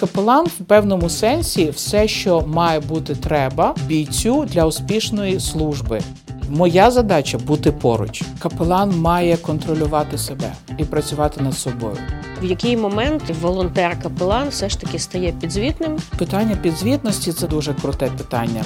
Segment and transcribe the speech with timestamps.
[0.00, 6.00] Капелан в певному сенсі все, що має бути треба бійцю для успішної служби.
[6.48, 8.22] Моя задача бути поруч.
[8.38, 11.96] Капелан має контролювати себе і працювати над собою.
[12.42, 15.98] В який момент волонтер-капелан все ж таки стає підзвітним?
[16.18, 18.64] Питання підзвітності це дуже круте питання.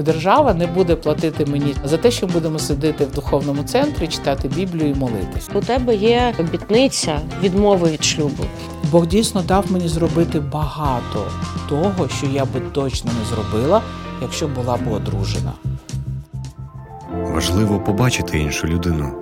[0.00, 4.90] Держава не буде платити мені за те, що будемо сидіти в духовному центрі, читати Біблію
[4.90, 5.48] і молитись.
[5.54, 8.44] У тебе є обітниця відмови від шлюбу.
[8.90, 11.26] Бог дійсно дав мені зробити багато
[11.68, 13.82] того, що я би точно не зробила,
[14.22, 15.52] якщо була б одружена.
[17.12, 19.12] Важливо побачити іншу людину,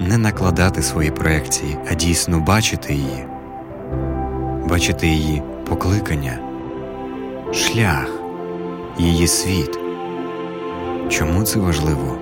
[0.00, 3.26] не накладати свої проекції, а дійсно бачити її,
[4.68, 6.38] бачити її покликання,
[7.52, 8.08] шлях,
[8.98, 9.78] її світ.
[11.08, 12.18] Чому це важливо?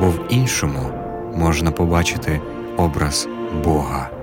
[0.00, 0.80] Бо в іншому
[1.36, 2.40] можна побачити
[2.76, 3.28] образ
[3.64, 4.17] Бога.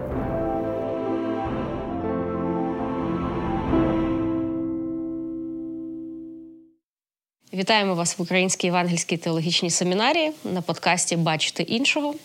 [7.55, 12.15] Вітаємо вас в Українській євангельській теологічній семінарії на подкасті Бачити іншого.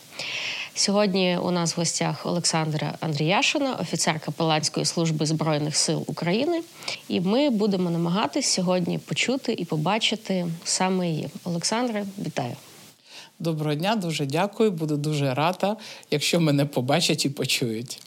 [0.74, 6.62] Сьогодні у нас в гостях Олександра Андріяшина, офіцер Капеланської служби Збройних сил України.
[7.08, 11.28] І ми будемо намагатись сьогодні почути і побачити саме її.
[11.44, 12.56] Олександре, вітаю!
[13.38, 14.70] Доброго дня, дуже дякую.
[14.70, 15.76] Буду дуже рада,
[16.10, 18.02] якщо мене побачать і почують.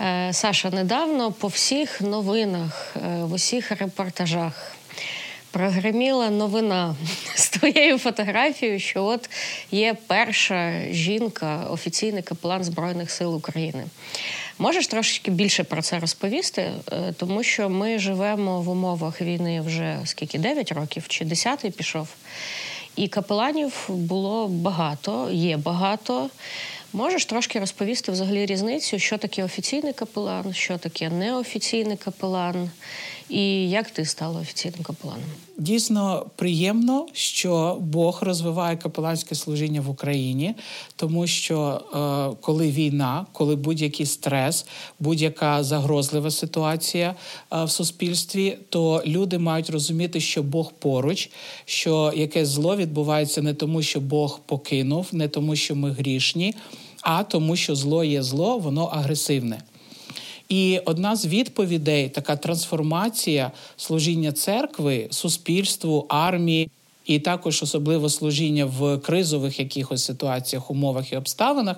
[0.00, 4.77] Е, Саша, недавно по всіх новинах, е, в усіх репортажах
[5.50, 6.96] прогреміла новина
[7.34, 9.30] з твоєю фотографією, що от
[9.70, 13.84] є перша жінка, офіційний капелан Збройних сил України.
[14.58, 19.98] Можеш трошечки більше про це розповісти, е, тому що ми живемо в умовах війни вже
[20.04, 22.08] скільки 9 років чи 10 пішов.
[22.96, 26.30] І капеланів було багато, є багато.
[26.92, 32.70] Можеш трошки розповісти взагалі різницю, що таке офіційний капелан, що таке неофіційний капелан,
[33.30, 35.24] і як ти стала офіційним капеланом?
[35.58, 40.54] Дійсно приємно, що Бог розвиває капеланське служіння в Україні,
[40.96, 41.80] тому що
[42.32, 44.66] е, коли війна, коли будь-який стрес,
[45.00, 47.14] будь-яка загрозлива ситуація
[47.52, 51.30] е, в суспільстві, то люди мають розуміти, що Бог поруч,
[51.64, 56.54] що якесь зло відбувається не тому, що Бог покинув, не тому, що ми грішні,
[57.02, 59.62] а тому, що зло є зло, воно агресивне.
[60.48, 66.70] І одна з відповідей така трансформація служіння церкви, суспільству, армії.
[67.06, 71.76] І також особливо служіння в кризових якихось ситуаціях, умовах і обставинах.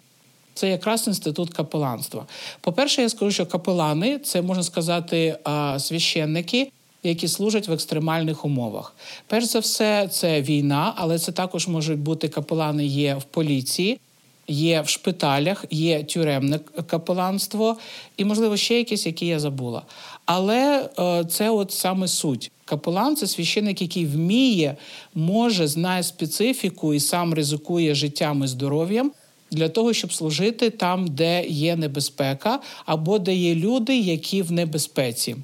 [0.54, 2.26] Це якраз інститут капеланства.
[2.60, 5.38] По-перше, я скажу, що капелани це можна сказати
[5.78, 8.94] священники, які служать в екстремальних умовах.
[9.26, 14.00] Перш за все, це війна, але це також можуть бути капелани є в поліції
[14.50, 17.76] є в шпиталях, є тюремне капеланство
[18.16, 19.82] і, можливо, ще якісь, які я забула.
[20.24, 22.50] Але е, це от саме суть.
[22.64, 24.76] Капелан це священик, який вміє,
[25.14, 29.12] може, знає специфіку і сам ризикує життям і здоров'ям.
[29.50, 35.36] Для того щоб служити там, де є небезпека, або де є люди, які в небезпеці.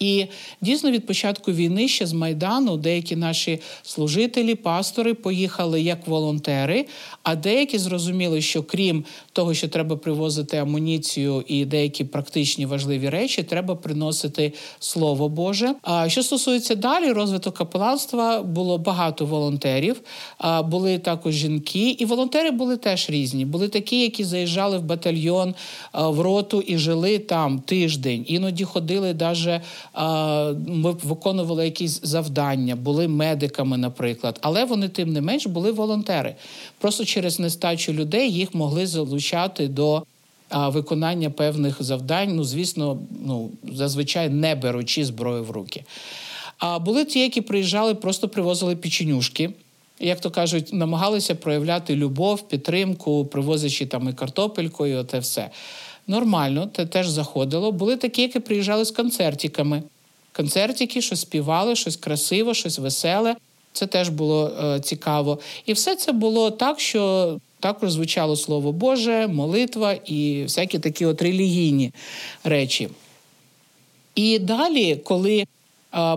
[0.00, 0.26] І
[0.60, 6.86] дійсно від початку війни ще з Майдану деякі наші служителі, пастори поїхали як волонтери,
[7.22, 13.42] а деякі зрозуміли, що крім того, що треба привозити амуніцію і деякі практичні важливі речі,
[13.42, 15.74] треба приносити слово Боже.
[15.82, 20.00] А що стосується далі, розвиток капеланства було багато волонтерів,
[20.38, 23.44] а були також жінки, і волонтери були теж різні.
[23.44, 25.54] Були такі, які заїжджали в батальйон
[25.94, 29.60] в роту і жили там тиждень, іноді ходили навіть
[30.66, 36.34] ми виконували якісь завдання, були медиками, наприклад, але вони тим не менш були волонтери.
[36.78, 40.02] Просто через нестачу людей їх могли залучати до.
[40.52, 45.84] Виконання певних завдань, ну звісно, ну зазвичай не беручи зброю в руки.
[46.58, 49.50] А були ті, які приїжджали, просто привозили печенюшки,
[50.00, 55.50] як то кажуть, намагалися проявляти любов, підтримку, привозячи там і картопельку, і оте все
[56.10, 57.72] нормально, це теж заходило.
[57.72, 59.82] Були такі, які приїжджали з концертиками.
[60.32, 63.36] Концертики, що співали, щось красиве, щось веселе.
[63.72, 65.38] Це теж було е, цікаво.
[65.66, 71.22] І все це було так, що також звучало слово Боже, молитва і всякі такі от
[71.22, 71.92] релігійні
[72.44, 72.88] речі.
[74.14, 75.44] І далі, коли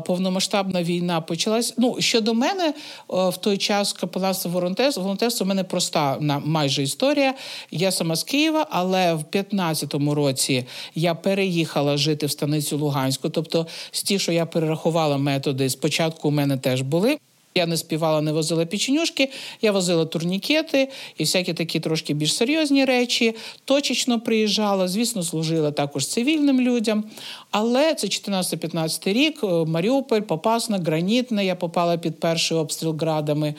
[0.05, 1.73] повномасштабна війна почалась.
[1.77, 2.73] Ну щодо мене,
[3.09, 7.33] в той час капеланство волонтерство, волонтерство в мене проста майже історія.
[7.71, 10.65] Я сама з Києва, але в 15-му році
[10.95, 13.29] я переїхала жити в станицю Луганську.
[13.29, 17.17] Тобто, з ті, що я перерахувала методи, спочатку у мене теж були.
[17.55, 19.29] Я не співала, не возила печенюшки,
[19.61, 23.35] я возила турнікети і всякі такі трошки більш серйозні речі.
[23.65, 27.03] Точечно приїжджала, звісно, служила також цивільним людям.
[27.51, 31.41] Але це 14-15 рік, е, Маріуполь, Попасна, Гранітна.
[31.41, 33.55] Я попала під перший обстріл градами.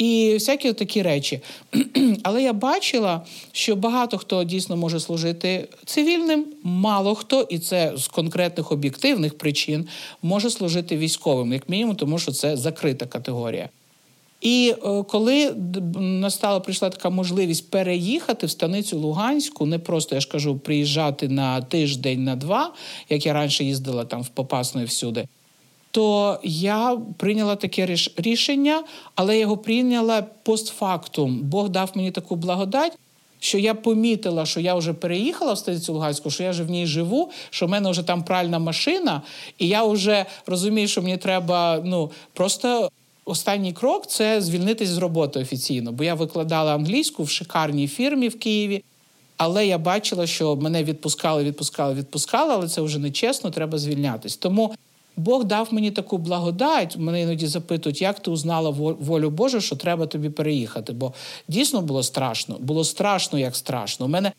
[0.00, 1.40] І всякі такі речі.
[2.22, 8.08] Але я бачила, що багато хто дійсно може служити цивільним, мало хто, і це з
[8.08, 9.88] конкретних об'єктивних причин
[10.22, 13.68] може служити військовим, як мінімум, тому що це закрита категорія.
[14.40, 15.54] І е, коли
[15.98, 21.62] настала прийшла така можливість переїхати в станицю Луганську, не просто я ж кажу, приїжджати на
[21.62, 22.72] тиждень на два,
[23.08, 25.26] як я раніше їздила там в Попасну і всюди
[25.90, 28.82] то я прийняла таке рішення,
[29.14, 31.40] але його прийняла постфактум.
[31.40, 32.98] Бог дав мені таку благодать.
[33.42, 36.86] Що я помітила, що я вже переїхала в столицю Луганську, що я вже в ній
[36.86, 39.22] живу, що в мене вже там пральна машина,
[39.58, 42.90] і я вже розумію, що мені треба ну просто
[43.24, 45.92] останній крок це звільнитись з роботи офіційно.
[45.92, 48.84] Бо я викладала англійську в шикарній фірмі в Києві,
[49.36, 54.36] але я бачила, що мене відпускали, відпускали, відпускали, але це вже не чесно, треба звільнятись.
[54.36, 54.74] Тому
[55.20, 56.96] Бог дав мені таку благодать.
[56.96, 58.70] Мене іноді запитують, як ти узнала
[59.00, 60.92] волю Божу, що треба тобі переїхати.
[60.92, 61.12] Бо
[61.48, 62.56] дійсно було страшно.
[62.60, 64.06] Було страшно, як страшно.
[64.06, 64.32] У мене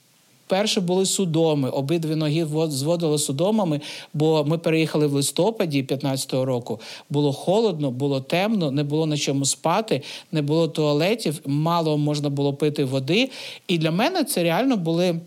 [0.47, 3.81] перше були судоми, обидві ноги зводили судомами,
[4.13, 6.79] бо ми переїхали в листопаді 15-го року.
[7.09, 10.01] Було холодно, було темно, не було на чому спати,
[10.31, 13.29] не було туалетів, мало можна було пити води.
[13.67, 15.19] І для мене це реально були.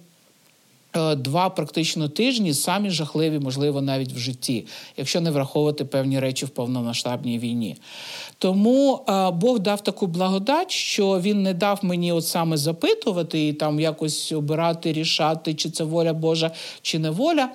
[0.96, 6.46] Е, два практично тижні самі жахливі, можливо, навіть в житті, якщо не враховувати певні речі
[6.46, 7.76] в повномасштабній війні.
[8.38, 13.52] Тому е, Бог дав таку благодать, що він не дав мені от саме запитувати і
[13.52, 16.50] там якось обирати, рішати, чи це воля Божа,
[16.82, 17.49] чи не воля.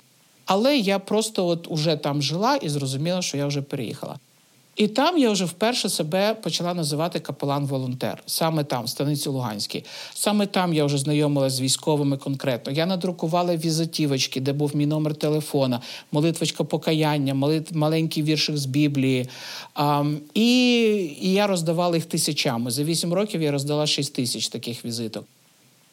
[0.46, 4.16] Але я просто от уже там жила і зрозуміла, що я вже переїхала.
[4.80, 8.22] І там я вже вперше себе почала називати капелан-волонтер.
[8.26, 9.84] Саме там, в станиці Луганській.
[10.14, 12.72] Саме там я вже знайомилася з військовими конкретно.
[12.72, 15.80] Я надрукувала візитівочки, де був мій номер телефона,
[16.12, 17.72] молитвочка покаяння, молит...
[17.72, 19.28] маленький віршик з Біблії.
[19.74, 20.04] А,
[20.34, 20.82] і,
[21.20, 22.70] і я роздавала їх тисячами.
[22.70, 25.24] За вісім років я роздала шість тисяч таких візиток.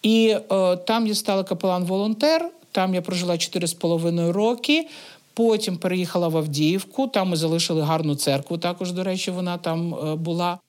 [0.01, 2.49] І о, е, там я стала капелан-волонтер.
[2.71, 4.87] Там я прожила чотири з половиною роки.
[5.37, 8.57] Потім переїхала в Авдіївку, там ми залишили гарну церкву.
[8.57, 10.59] Також, до речі, вона там е, була.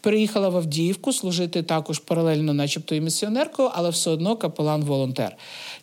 [0.00, 5.36] Переїхала в Авдіївку служити також паралельно, начебто, і місіонеркою, але все одно капелан-волонтер.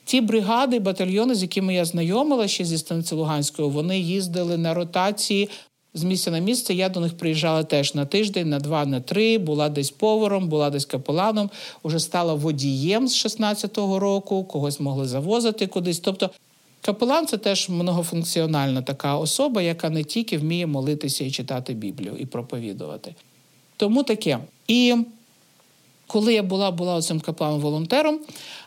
[0.05, 5.49] Ті бригади, батальйони, з якими я знайомила ще зі станиці Луганської, вони їздили на ротації
[5.93, 6.73] з місця на місце.
[6.73, 9.37] Я до них приїжджала теж на тиждень, на два, на три.
[9.37, 11.49] Була десь поваром, була десь капеланом.
[11.83, 15.99] Уже стала водієм з 16-го року, когось могли завозити кудись.
[15.99, 16.29] Тобто
[16.85, 22.25] Капелан це теж многофункціональна така особа, яка не тільки вміє молитися і читати Біблію і
[22.25, 23.15] проповідувати.
[23.77, 24.39] Тому таке.
[24.67, 24.95] І
[26.07, 28.19] коли я була була цим капеланом-волонтером,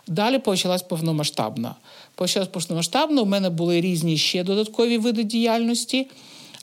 [0.06, 1.74] далі почалась повномасштабна.
[2.14, 6.06] Почалась повномасштабна, у мене були різні ще додаткові види діяльності,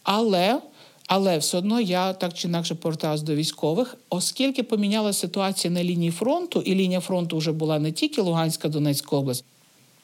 [0.04, 0.60] але
[1.08, 6.12] але все одно я так чи інакше поверталася до військових, оскільки помінялася ситуація на лінії
[6.12, 9.46] фронту, і лінія фронту вже була не тільки Луганська, Донецька область,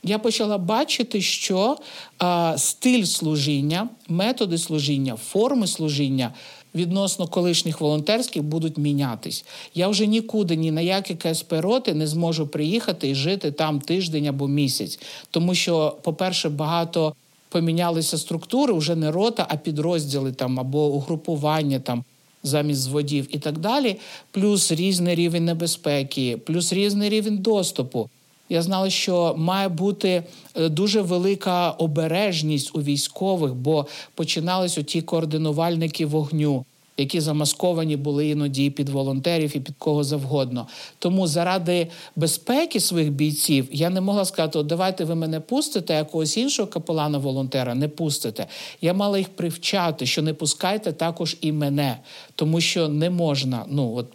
[0.04, 1.78] я почала бачити, що
[2.18, 6.34] а, стиль служіння, методи служіння, форми служіння
[6.76, 9.46] відносно колишніх волонтерських будуть мінятись.
[9.76, 14.28] Я вже нікуди, ні на які КСП роти не зможу приїхати і жити там тиждень
[14.28, 15.00] або місяць.
[15.32, 17.16] Тому що, по-перше, багато
[17.50, 22.04] помінялися структури, вже не рота, а підрозділи там або угрупування там.
[22.44, 23.98] Замість зводів і так далі,
[24.32, 28.10] плюс різний рівень небезпеки, плюс різний рівень доступу.
[28.50, 30.24] Я знала, що має бути
[30.56, 36.66] е, дуже велика обережність у військових, бо починались оті координувальники вогню.
[36.98, 40.68] Які замасковані були іноді під волонтерів і під кого завгодно.
[41.00, 46.38] Тому заради безпеки своїх бійців я не могла сказати, О, давайте ви мене пустите, якогось
[46.38, 48.48] іншого капелана-волонтера не пустите.
[48.82, 51.98] Я мала їх привчати, що не пускайте також і мене,
[52.36, 53.66] тому що не можна.
[53.68, 54.06] Ну от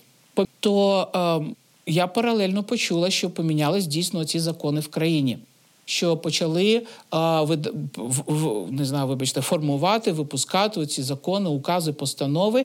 [0.60, 1.54] то е,
[1.86, 5.38] я паралельно почула, що помінялись дійсно ці закони в країні.
[5.84, 12.64] Що почали а, вид, в, не знаю, вибачте, формувати, випускати ці закони, укази, постанови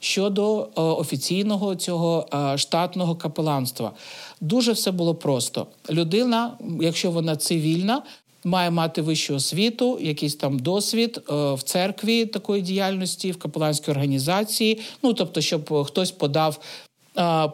[0.00, 3.92] щодо а, офіційного цього а, штатного капеланства.
[4.40, 5.66] Дуже все було просто.
[5.90, 8.02] Людина, якщо вона цивільна,
[8.44, 14.80] має мати вищу освіту, якийсь там досвід в церкві такої діяльності, в капеланській організації.
[15.02, 16.60] Ну тобто, щоб хтось подав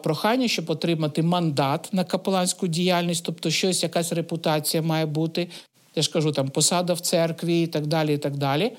[0.03, 5.47] прохання, щоб отримати мандат на капеланську діяльність, тобто щось, якась репутація має бути.
[5.95, 8.13] Я ж кажу, там посада в церкві і так далі.
[8.13, 8.71] і так далі.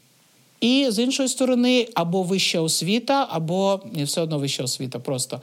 [0.61, 5.41] І з іншої сторони, або вища освіта, або не все одно вища освіта, просто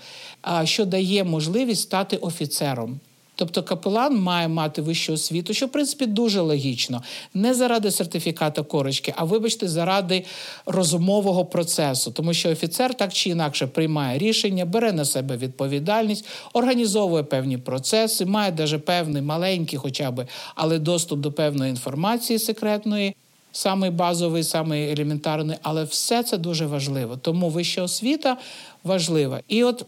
[0.63, 2.99] що дає можливість стати офіцером.
[3.35, 9.13] Тобто капелан має мати вищу освіту, що в принципі дуже логічно, не заради сертифіката корочки,
[9.17, 10.25] а вибачте, заради
[10.65, 17.23] розумового процесу, тому що офіцер так чи інакше приймає рішення, бере на себе відповідальність, організовує
[17.23, 20.25] певні процеси, має даже певний маленький, хоча б,
[20.55, 23.15] але доступ до певної інформації секретної.
[23.55, 27.17] Самий базовий, самий елементарний, але все це дуже важливо.
[27.17, 28.37] Тому вища освіта
[28.83, 29.39] важлива.
[29.47, 29.85] І от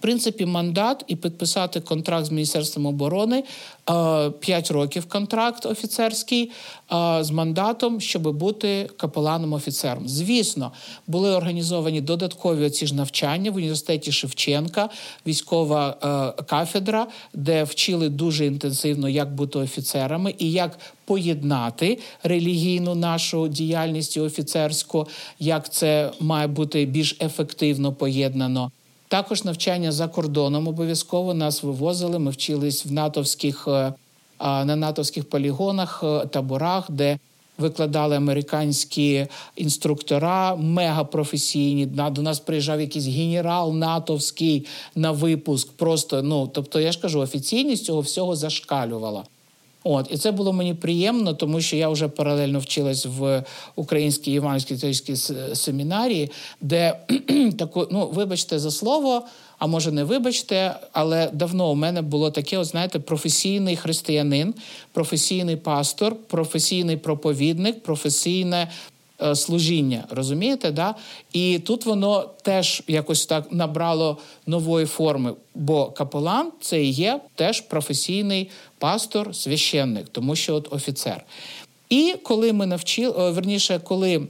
[0.00, 3.44] принципі, мандат і підписати контракт з міністерством оборони
[4.40, 6.50] 5 років контракт офіцерський
[7.20, 10.08] з мандатом, щоб бути капеланом офіцером.
[10.08, 10.72] Звісно,
[11.06, 14.88] були організовані додаткові оці ж навчання в університеті Шевченка,
[15.26, 15.96] військова
[16.46, 25.08] кафедра, де вчили дуже інтенсивно, як бути офіцерами і як поєднати релігійну нашу діяльність офіцерську,
[25.38, 28.70] як це має бути більш ефективно поєднано.
[29.08, 32.18] Також навчання за кордоном обов'язково нас вивозили.
[32.18, 33.92] Ми вчились в натовських е,
[34.40, 37.18] на натовських полігонах, е, таборах, де
[37.58, 41.86] викладали американські інструктора, мегапрофесійні.
[41.86, 45.72] До нас приїжджав якийсь генерал натовський на випуск.
[45.72, 49.24] Просто ну тобто, я ж кажу, офіційність цього всього зашкалювала.
[49.84, 53.44] От і це було мені приємно, тому що я вже паралельно вчилась в
[53.76, 55.16] українській іванській теоретичній
[55.54, 56.30] семінарії,
[56.60, 56.98] де
[57.58, 59.22] таку, ну вибачте за слово,
[59.58, 64.54] а може не вибачте, але давно у мене було таке, от, знаєте, професійний християнин,
[64.92, 68.68] професійний пастор, професійний проповідник, професійне.
[69.22, 70.94] Е, служіння, розумієте, да?
[71.32, 77.60] І тут воно теж якось так набрало нової форми, бо капелан це і є теж
[77.60, 81.24] професійний пастор, священник, тому що от офіцер.
[81.90, 84.28] І коли ми навчили, верніше, коли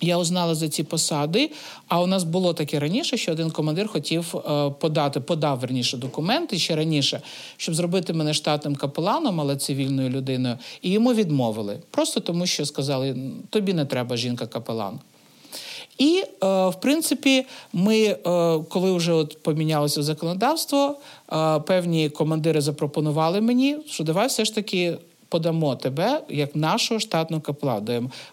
[0.00, 1.50] я узнала за ці посади,
[1.88, 6.58] а у нас було таке раніше, що один командир хотів е, подати, подав верніше документи
[6.58, 7.20] ще раніше,
[7.56, 11.78] щоб зробити мене штатним капеланом, але цивільною людиною, і йому відмовили.
[11.90, 13.16] Просто тому, що сказали:
[13.50, 14.98] тобі не треба жінка-капелан.
[15.98, 18.16] І, е, в принципі, ми, е,
[18.68, 20.96] коли вже от помінялося законодавство,
[21.32, 24.98] е, певні командири запропонували мені, що давай все ж таки.
[25.30, 27.82] Подамо тебе як нашого штатного капла,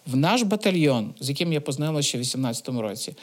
[0.07, 3.13] в наш батальйон, з яким я познайомилася ще в 18-му році.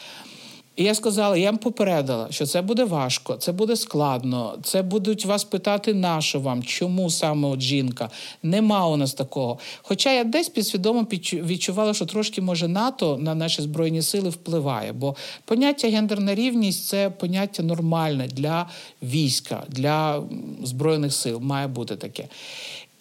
[0.76, 5.24] І я сказала, я вам попередила, що це буде важко, це буде складно, це будуть
[5.24, 8.10] вас питати, на вам, чому саме от жінка.
[8.42, 9.58] Нема у нас такого.
[9.82, 15.16] Хоча я десь підсвідомо відчувала, що трошки може НАТО на наші збройні сили впливає, бо
[15.44, 18.68] поняття гендерна рівність це поняття нормальне для
[19.02, 20.22] війська, для
[20.62, 21.40] збройних сил.
[21.40, 22.28] Має бути таке.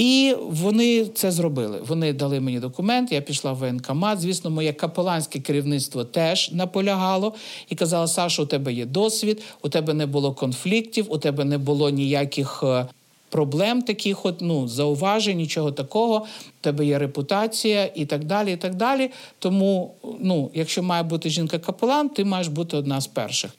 [0.01, 1.79] І вони це зробили.
[1.87, 3.11] Вони дали мені документ.
[3.11, 4.19] Я пішла в воєнкомат.
[4.21, 7.33] Звісно, моє капеланське керівництво теж наполягало
[7.69, 11.57] і казало: Саша, у тебе є досвід, у тебе не було конфліктів, у тебе не
[11.57, 12.63] було ніяких.
[12.63, 12.85] Е,
[13.29, 16.15] проблем таких, от, ну, зауважень, нічого такого,
[16.59, 18.53] у тебе є репутація і так далі.
[18.53, 19.09] і так далі.
[19.39, 23.51] Тому, ну, якщо має бути жінка-капелан, ти маєш бути одна з перших.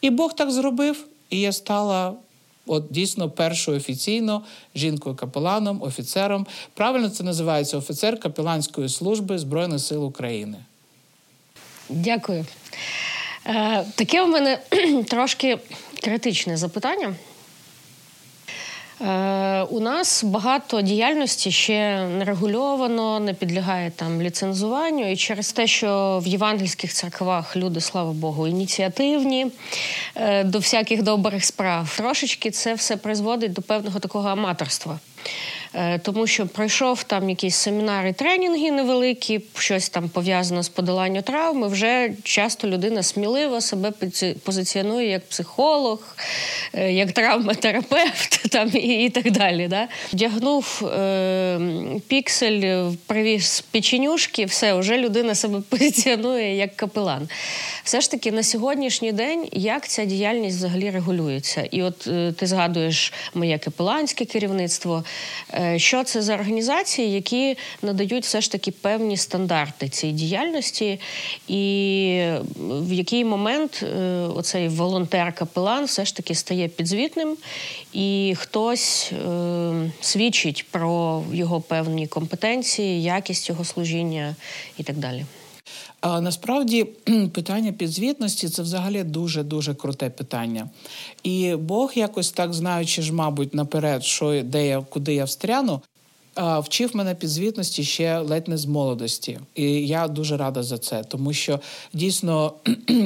[0.00, 2.14] І Бог так зробив, і я стала
[2.66, 4.42] от дійсно першою офіційно
[4.74, 6.46] жінкою капеланом, офіцером.
[6.74, 10.58] Правильно це називається офіцер капеланської служби Збройних сил України.
[11.88, 12.46] Дякую.
[13.46, 14.58] Е, Таке у мене
[15.08, 15.58] трошки
[16.02, 17.14] критичне запитання.
[19.00, 25.10] Е, у нас багато діяльності ще не регульовано, не підлягає там ліцензуванню.
[25.10, 29.46] І через те, що в євангельських церквах люди, слава Богу, ініціативні
[30.14, 34.98] е, до всяких добрих справ, трошечки це все призводить до певного такого аматорства.
[35.74, 41.68] Е, тому що пройшов там якісь семінари, тренінги невеликі, щось там пов'язано з подоланням травми.
[41.68, 43.92] Вже часто людина сміливо себе
[44.44, 46.16] позиціонує як психолог,
[46.72, 49.68] е, як травматерапевт там і, і так далі.
[49.68, 49.88] Да?
[50.12, 51.60] Вдягнув е,
[52.08, 57.28] піксель, привіз печенюшки, все, вже людина себе позиціонує як капелан.
[57.84, 61.68] Все ж таки, на сьогоднішній день як ця діяльність взагалі регулюється?
[61.70, 65.04] І от е, ти згадуєш моє капеланське керівництво.
[65.60, 71.00] Е, що це за організації, які надають все ж таки певні стандарти цій діяльності,
[71.48, 72.22] і
[72.58, 77.36] в який момент е, оцей волонтер-капелан все ж таки стає підзвітним,
[77.92, 84.36] і хтось е, свідчить про його певні компетенції, якість його служіння
[84.78, 85.24] і так далі.
[86.00, 86.84] А насправді
[87.32, 90.68] питання підзвітності це взагалі дуже дуже круте питання.
[91.22, 95.80] І Бог якось так знаючи ж, мабуть, наперед, що де я куди я встряну,
[96.36, 101.32] вчив мене підзвітності ще ледь не з молодості, і я дуже рада за це, тому
[101.32, 101.60] що
[101.92, 102.52] дійсно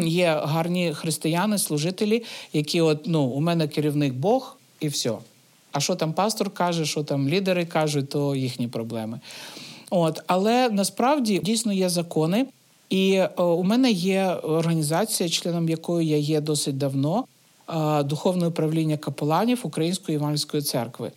[0.04, 2.22] є гарні християни, служителі,
[2.52, 5.12] які от ну у мене керівник Бог і все.
[5.72, 9.20] А що там пастор каже, що там лідери кажуть, то їхні проблеми.
[9.90, 12.46] От, але насправді дійсно є закони,
[12.94, 17.24] і у мене є організація, членом якої я є досить давно,
[17.66, 21.10] о, духовне управління капеланів Української Іванівської церкви.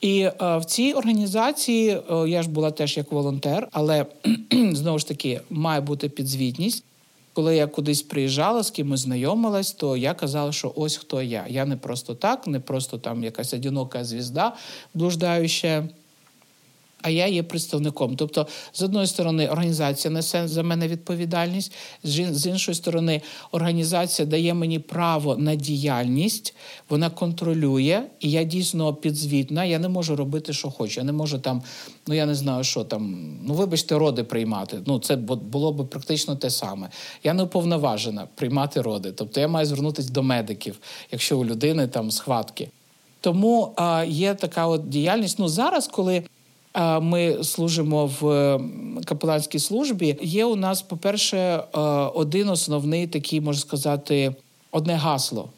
[0.00, 4.06] І е, в цій організації е, я ж була теж як волонтер, але
[4.72, 6.84] знову ж таки має бути підзвітність.
[7.32, 11.44] Коли я кудись приїжджала, з кимось знайомилась, то я казала, що ось хто я.
[11.48, 14.52] Я не просто так, не просто там якась одинока звізда
[14.94, 15.88] блуждаюча
[17.04, 18.16] а я є представником.
[18.16, 24.78] Тобто, з одної сторони, організація несе за мене відповідальність, з іншої сторони, організація дає мені
[24.78, 26.54] право на діяльність,
[26.88, 29.64] вона контролює, і я дійсно підзвітна.
[29.64, 31.00] Я не можу робити, що хочу.
[31.00, 31.62] Я не можу там,
[32.06, 33.36] ну я не знаю, що там.
[33.46, 34.78] Ну, вибачте, роди приймати.
[34.86, 36.88] Ну, це було б практично те саме.
[37.24, 39.12] Я не уповноважена приймати роди.
[39.12, 40.78] Тобто я маю звернутися до медиків,
[41.12, 42.68] якщо у людини там схватки.
[43.20, 45.38] Тому а, є така от діяльність.
[45.38, 46.22] Ну зараз, коли
[47.00, 48.60] ми служимо в
[49.04, 50.18] капеланській службі.
[50.22, 51.56] Є у нас, по-перше,
[52.14, 54.34] один основний такий, можна сказати,
[54.70, 55.48] одне гасло.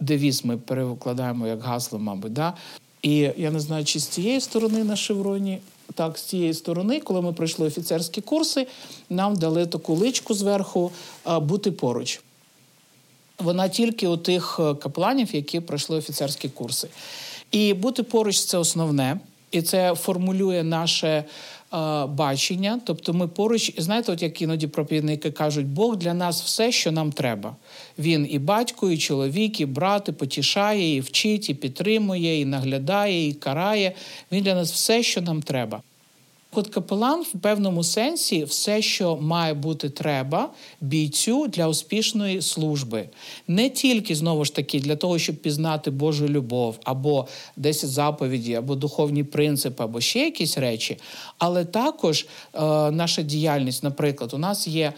[0.00, 2.32] Девіз ми перекладаємо як гасло, мабуть.
[2.32, 2.54] Да?
[3.02, 5.58] І я не знаю, чи з цієї сторони на шевроні.
[5.94, 8.66] Так, з цієї сторони, коли ми пройшли офіцерські курси,
[9.10, 10.92] нам дали таку личку зверху
[11.40, 12.20] бути поруч.
[13.38, 16.88] Вона тільки у тих е, капеланів, які пройшли офіцерські курси.
[17.50, 21.24] І бути поруч це основне і це формулює наше е,
[22.06, 22.80] бачення.
[22.84, 27.12] Тобто, ми поруч, знаєте, от як іноді проповідники кажуть, Бог для нас все, що нам
[27.12, 27.56] треба.
[27.98, 33.28] Він і батько, і чоловік, і брат, і потішає, і вчить, і підтримує, і наглядає,
[33.28, 33.92] і карає.
[34.32, 35.82] Він для нас все, що нам треба.
[36.52, 43.08] От капелан в певному сенсі все, що має бути треба бійцю для успішної служби,
[43.48, 48.74] не тільки знову ж таки для того, щоб пізнати Божу любов, або 10 заповіді, або
[48.74, 50.98] духовні принципи, або ще якісь речі,
[51.38, 54.92] але також е, наша діяльність, наприклад, у нас є.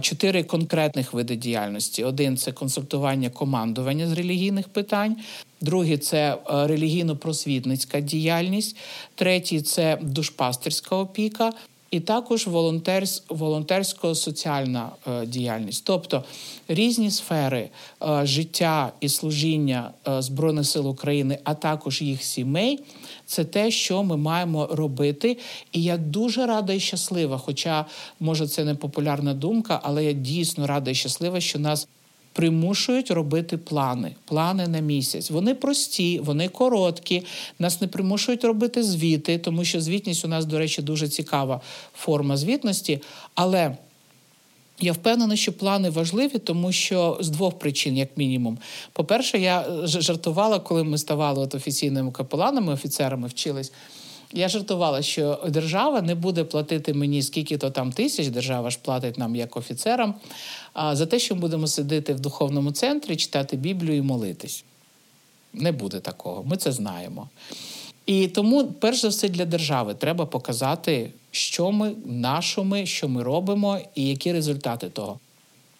[0.00, 5.16] Чотири конкретних види діяльності: один це консультування командування з релігійних питань,
[5.60, 8.76] Другий це е, релігійно-просвітницька діяльність,
[9.14, 11.52] третій це душпастерська опіка,
[11.90, 16.24] і також волонтерсь, волонтерсько-соціальна е, діяльність, тобто
[16.68, 17.70] різні сфери
[18.02, 22.80] е, життя і служіння Збройних сил України, а також їх сімей.
[23.26, 25.38] Це те, що ми маємо робити.
[25.72, 27.38] І я дуже рада і щаслива.
[27.38, 27.86] Хоча,
[28.20, 31.88] може, це не популярна думка, але я дійсно рада і щаслива, що нас
[32.32, 35.30] примушують робити плани, плани на місяць.
[35.30, 37.22] Вони прості, вони короткі.
[37.58, 41.60] Нас не примушують робити звіти, тому що звітність у нас, до речі, дуже цікава
[41.94, 43.02] форма звітності.
[43.34, 43.76] Але
[44.80, 48.58] я впевнена, що плани важливі, тому що з двох причин, як мінімум.
[48.92, 53.72] По-перше, я жартувала, коли ми ставали от офіційними капеланами, офіцерами вчились.
[54.32, 59.18] Я жартувала, що держава не буде платити мені скільки то там тисяч, держава ж платить
[59.18, 60.14] нам як офіцерам,
[60.72, 64.64] а за те, що ми будемо сидіти в духовному центрі, читати Біблію і молитись.
[65.52, 67.28] Не буде такого, ми це знаємо.
[68.06, 73.08] І тому, перш за все, для держави треба показати, що ми, на що ми, що
[73.08, 75.18] ми робимо, і які результати того.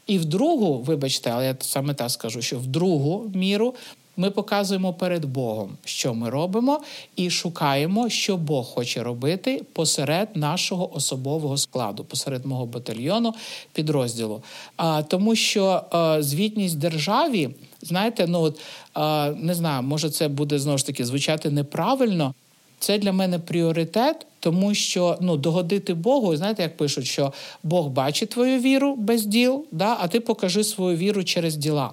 [0.07, 3.75] І в другу, вибачте, але я саме так скажу, що в другу міру
[4.21, 6.81] ми показуємо перед Богом, що ми робимо,
[7.17, 13.35] і шукаємо, що Бог хоче робити посеред нашого особового складу, посеред мого батальйону,
[13.73, 14.43] підрозділу.
[14.77, 17.51] А, Тому що а, звітність державі,
[17.83, 18.61] знаєте, ну от
[18.95, 22.35] а, не знаю, може це буде знову ж таки звучати неправильно.
[22.79, 28.31] Це для мене пріоритет, тому що ну догодити Богу, знаєте, як пишуть, що Бог бачить
[28.31, 31.93] твою віру без діл, да, а ти покажи свою віру через діла.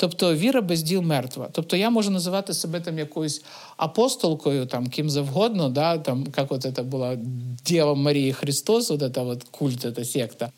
[0.00, 1.48] Тобто віра без діл мертва.
[1.52, 3.42] Тобто я можу називати себе там якоюсь
[3.76, 7.18] апостолкою, там ким завгодно, да, там, як от це була
[7.66, 10.50] Дєва Марії Христос, от це от культ, ця секта.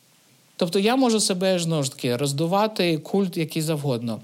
[0.56, 4.20] Тобто я можу себе ж таки роздувати культ який завгодно.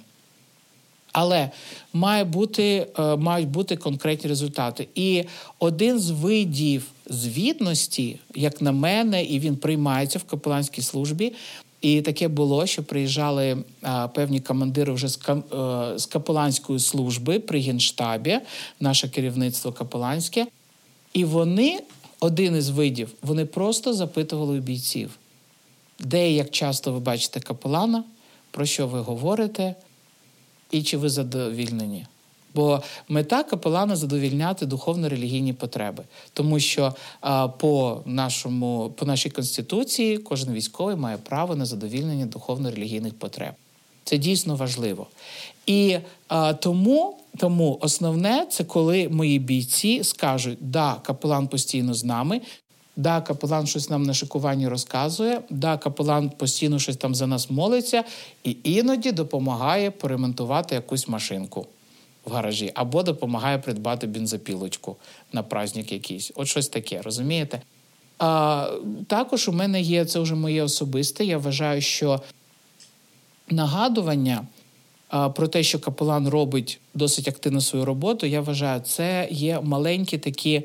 [1.12, 1.50] Але
[1.92, 4.88] має бути, е, мають бути конкретні результати.
[4.94, 5.24] І
[5.58, 11.32] один з видів звітності, як на мене, і він приймається в капеланській службі,
[11.80, 17.38] і таке було, що приїжджали а, певні командири вже з, а, е, з капеланської служби
[17.38, 18.40] при генштабі,
[18.80, 20.46] наше керівництво капеланське.
[21.12, 21.80] І вони,
[22.20, 25.10] один із видів, вони просто запитували у бійців,
[26.00, 28.04] де і як часто ви бачите капелана,
[28.50, 29.74] про що ви говорите,
[30.70, 32.06] і чи ви задовільнені.
[32.54, 40.52] Бо мета капелана задовільняти духовно-релігійні потреби, тому що а, по нашому по нашій конституції кожен
[40.52, 43.54] військовий має право на задовільнення духовно-релігійних потреб.
[44.04, 45.06] Це дійсно важливо.
[45.66, 52.40] І а, тому тому основне це коли мої бійці скажуть, да, капелан постійно з нами.
[52.96, 58.04] Да, капелан щось нам на шикуванні розказує, да, капелан постійно щось там за нас молиться
[58.44, 61.66] і іноді допомагає поремонтувати якусь машинку
[62.28, 64.96] в гаражі, або допомагає придбати бензопілочку
[65.32, 66.32] на праздник якийсь.
[66.34, 67.60] От щось таке, розумієте?
[68.18, 68.70] А,
[69.06, 71.24] Також у мене є це вже моє особисте.
[71.24, 72.20] Я вважаю, що
[73.50, 74.46] нагадування
[75.08, 80.18] а, про те, що капелан робить досить активно свою роботу, я вважаю, це є маленькі
[80.18, 80.62] такі.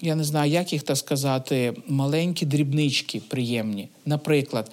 [0.00, 3.88] Я не знаю, як їх так сказати, маленькі дрібнички приємні.
[4.06, 4.70] Наприклад,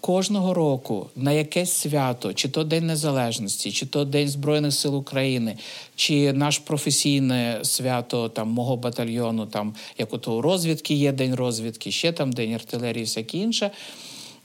[0.00, 5.56] кожного року на якесь свято, чи то День Незалежності, чи то День Збройних сил України,
[5.96, 11.90] чи наш професійне свято там мого батальйону, там як ото у розвідки є день розвідки,
[11.90, 13.70] ще там день артилерії, всяке інше,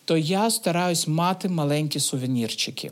[0.05, 2.91] то я стараюсь мати маленькі сувенірчики.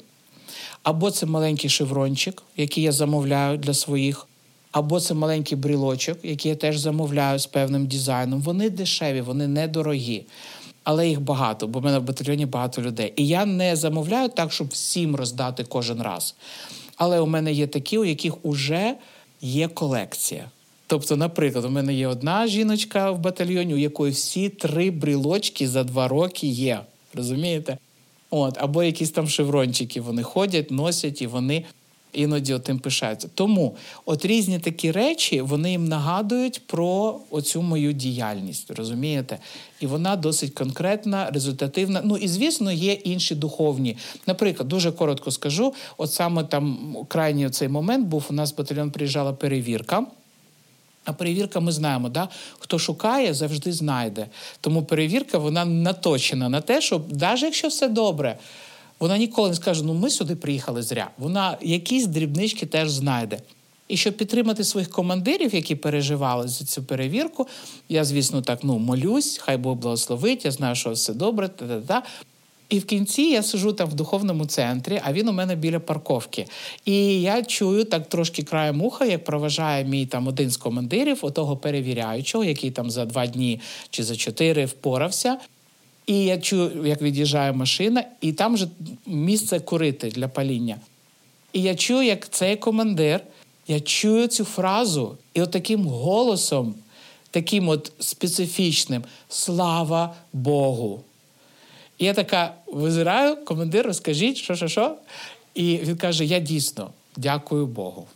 [0.84, 4.28] Або це маленький шеврончик, який я замовляю для своїх.
[4.72, 8.42] Або це маленький брілочок, який я теж замовляю з певним дизайном.
[8.42, 10.26] Вони дешеві, вони недорогі
[10.84, 13.14] але їх багато, бо в мене в батальйоні багато людей.
[13.16, 16.36] І я не замовляю так, щоб всім роздати кожен раз.
[16.98, 18.96] Але у мене є такі, у яких вже
[19.42, 20.50] є колекція.
[20.88, 25.84] Тобто, наприклад, у мене є одна жіночка в батальйоні, у якої всі три брілочки за
[25.84, 26.80] два роки є.
[27.14, 27.78] Розумієте?
[28.30, 31.66] От, Або якісь там шеврончики вони ходять, носять і вони
[32.14, 33.30] іноді тим пишаються.
[33.36, 39.40] Тому от різні такі речі вони їм нагадують про оцю мою діяльність, розумієте?
[39.80, 42.02] І вона досить конкретна, результативна.
[42.06, 43.98] Ну і звісно, є інші духовні.
[44.28, 49.34] Наприклад, дуже коротко скажу: от саме там крайній цей момент був у нас батальйон приїжджала
[49.34, 50.06] перевірка.
[51.06, 52.30] А перевірка, ми знаємо, да?
[52.60, 54.28] хто шукає, завжди знайде.
[54.62, 58.38] Тому перевірка вона наточена на те, щоб навіть якщо все добре,
[59.04, 61.10] вона ніколи не скаже, ну ми сюди приїхали зря.
[61.18, 63.40] Вона якісь дрібнички теж знайде.
[63.88, 67.48] І щоб підтримати своїх командирів, які переживали за цю перевірку,
[67.90, 71.48] я, звісно, так ну молюсь, хай Бог благословить, я знаю, що все добре.
[71.48, 72.04] та-та-та.
[72.70, 76.46] І в кінці я сижу там в духовному центрі, а він у мене біля парковки.
[76.86, 81.58] І я чую так трошки краєм уха, як проважає мій там один з командирів, отого
[81.58, 85.38] перевіряючого, який там за два дні чи за чотири впорався.
[86.06, 88.68] І я чую, як від'їжджає машина, і там же
[89.06, 90.78] місце курити для паління.
[91.54, 93.22] І я чую, як цей командир,
[93.68, 96.76] я чую цю фразу, і от таким голосом,
[97.32, 101.04] таким от специфічним Слава Богу.
[101.98, 104.96] І я така визираю, командир, розкажіть, що, що, що.
[105.56, 108.08] І він каже: Я дійсно дякую Богу.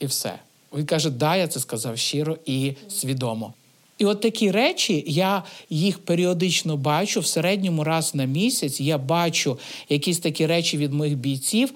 [0.00, 0.38] І все.
[0.76, 3.54] Він каже, да, я це сказав щиро і свідомо.
[4.00, 8.80] І от такі речі я їх періодично бачу в середньому раз на місяць.
[8.80, 9.58] Я бачу
[9.88, 11.72] якісь такі речі від моїх бійців.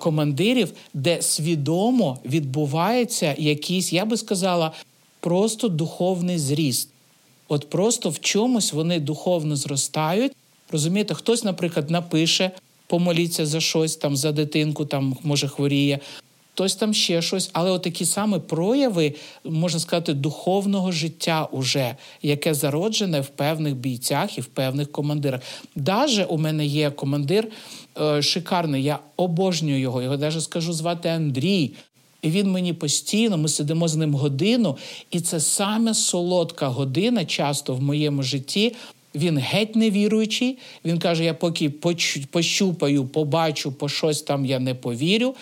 [0.00, 4.72] Командирів, де свідомо відбувається якийсь, я би сказала,
[5.20, 6.88] просто духовний зріст.
[7.48, 10.32] От просто в чомусь вони духовно зростають.
[10.70, 12.50] Розумієте, хтось, наприклад, напише,
[12.86, 15.98] помоліться за щось там, за дитинку, там може хворіє
[16.54, 23.20] хтось там ще щось, але отакі саме прояви, можна сказати, духовного життя, уже, яке зароджене
[23.20, 25.40] в певних бійцях і в певних командирах.
[25.76, 27.48] Даже у мене є командир
[28.00, 30.02] е, шикарний, я обожнюю його.
[30.02, 31.72] Його навіть скажу звати Андрій.
[32.22, 34.76] І він мені постійно, ми сидимо з ним годину,
[35.10, 38.74] і це саме солодка година, часто в моєму житті.
[39.14, 40.58] Він геть невіруючий.
[40.84, 41.70] Він каже: я поки
[42.30, 45.34] пощупаю, побачу, по щось там я не повірю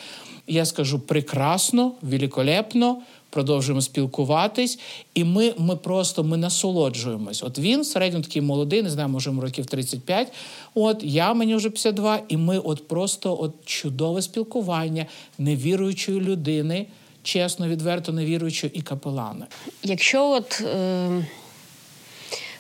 [0.50, 2.98] я скажу прекрасно, великолепно,
[3.30, 4.78] продовжуємо спілкуватись,
[5.14, 7.42] і ми ми просто ми насолоджуємось.
[7.42, 10.32] От він середньо такий молодий, не знаю, може років 35,
[10.74, 15.06] От я мені вже 52, і ми от просто от чудове спілкування
[15.38, 16.86] невіруючої людини,
[17.22, 19.46] чесно, відверто невіруючої і капелана.
[19.82, 21.26] Якщо от е,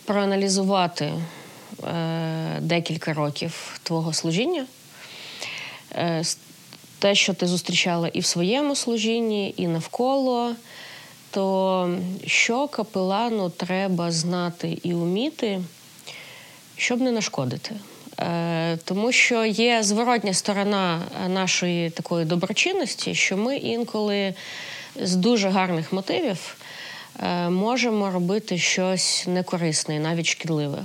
[0.04, 1.12] проаналізувати
[1.84, 4.66] е, декілька років твого служіння.
[5.92, 6.22] Е,
[7.00, 10.54] те, що ти зустрічала і в своєму служінні, і навколо,
[11.30, 15.60] то що капелану треба знати і вміти,
[16.76, 17.74] щоб не нашкодити.
[18.20, 24.34] Е, тому що є зворотня сторона нашої такої доброчинності, що ми інколи
[25.02, 26.56] з дуже гарних мотивів
[27.22, 30.78] е, можемо робити щось некорисне і навіть шкідливе.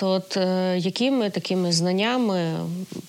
[0.00, 2.54] То от е, якими такими знаннями,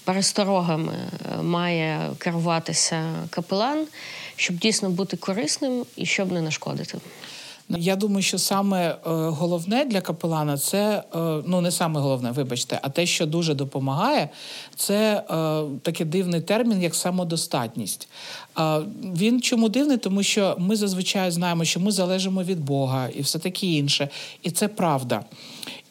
[0.03, 3.87] пересторогами е, має керуватися капелан,
[4.35, 6.97] щоб дійсно бути корисним і щоб не нашкодити?
[7.69, 11.03] Я думаю, що саме е, головне для капелана це
[11.45, 14.29] ну не саме головне, вибачте, а те, що дуже допомагає,
[14.75, 15.23] це
[15.81, 18.07] такий дивний термін, як самодостатність.
[19.03, 23.39] Він чому дивний, тому що ми зазвичай знаємо, що ми залежимо від Бога і все
[23.39, 24.09] таке інше,
[24.43, 25.23] і це правда.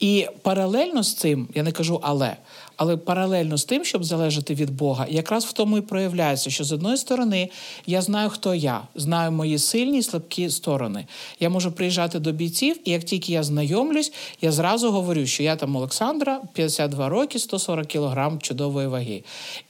[0.01, 2.37] І паралельно з цим я не кажу але.
[2.83, 6.73] Але паралельно з тим, щоб залежати від Бога, якраз в тому і проявляється, що з
[6.73, 7.49] одної сторони
[7.87, 11.07] я знаю, хто я, знаю мої сильні і слабкі сторони.
[11.41, 15.57] Я можу приїжджати до бійців, і як тільки я знайомлюсь, я зразу говорю, що я
[15.57, 19.23] там Олександра, 52 роки, 140 кілограм чудової ваги.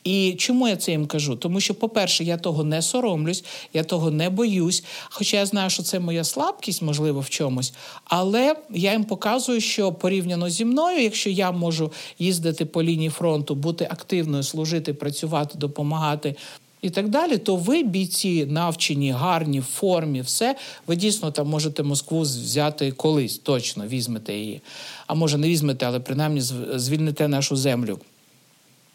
[0.05, 1.37] І чому я це їм кажу?
[1.37, 3.45] Тому що, по-перше, я того не соромлюсь,
[3.75, 4.85] я того не боюсь.
[5.09, 7.73] Хоча я знаю, що це моя слабкість, можливо, в чомусь,
[8.05, 13.11] але я їм показую, що порівняно зі мною, якщо я можу їздити по лінії лінії
[13.11, 16.37] фронту, бути активною, служити, працювати, допомагати.
[16.83, 21.83] І так далі, то ви, бійці, навчені, гарні, в формі, все, ви дійсно там можете
[21.83, 24.61] Москву взяти колись, точно візьмете її.
[25.07, 26.41] А може не візьмете, але принаймні
[26.75, 27.99] звільните нашу землю.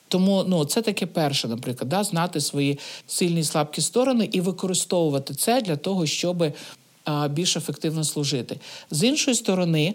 [0.08, 5.34] Тому ну, це таке перше, наприклад, да, знати свої сильні і слабкі сторони і використовувати
[5.34, 6.54] це для того, щоб
[7.30, 8.60] більш ефективно служити.
[8.92, 9.94] З іншої сторони,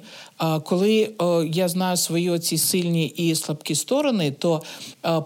[0.64, 1.11] коли
[1.53, 4.62] я знаю свої оці сильні і слабкі сторони, то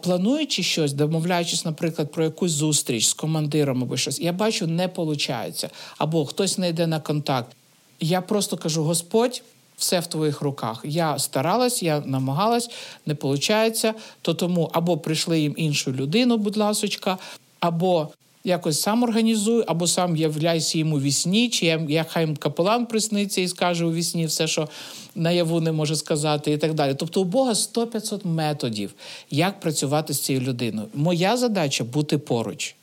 [0.03, 5.66] плануючи щось, домовляючись, наприклад, про якусь зустріч з командиром або щось, я бачу, не виходить,
[5.99, 7.57] або хтось не йде на контакт.
[8.01, 9.42] Я просто кажу: Господь.
[9.77, 10.81] Все в твоїх руках.
[10.85, 12.70] Я старалась, я намагалась,
[13.07, 13.87] не виходить,
[14.23, 17.18] то тому або прийшли їм іншу людину, будь ласочка,
[17.61, 18.09] або
[18.44, 23.48] якось сам організую, або сам являйся йому вісні, чи я, я хай капелан присниться і
[23.48, 24.68] скаже у вісні все, що
[25.14, 26.94] наяву не може сказати, і так далі.
[26.94, 28.94] Тобто у Бога 100-500 методів,
[29.30, 30.88] як працювати з цією людиною.
[30.94, 32.74] Моя задача бути поруч.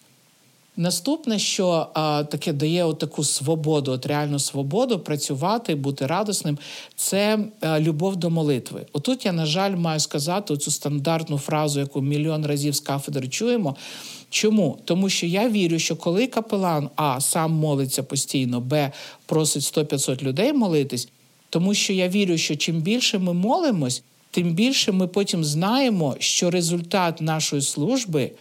[0.77, 6.57] Наступне, що а, таке дає таку свободу, от реальну свободу працювати, бути радісним,
[6.95, 8.85] це а, любов до молитви.
[8.93, 13.75] Отут я, на жаль, маю сказати цю стандартну фразу, яку мільйон разів з кафедри чуємо.
[14.29, 14.77] Чому?
[14.85, 18.91] Тому що я вірю, що коли капелан А сам молиться постійно, Б
[19.25, 21.09] просить 100-500 людей молитись,
[21.49, 26.51] тому що я вірю, що чим більше ми молимось, тим більше ми потім знаємо, що
[26.51, 28.31] результат нашої служби,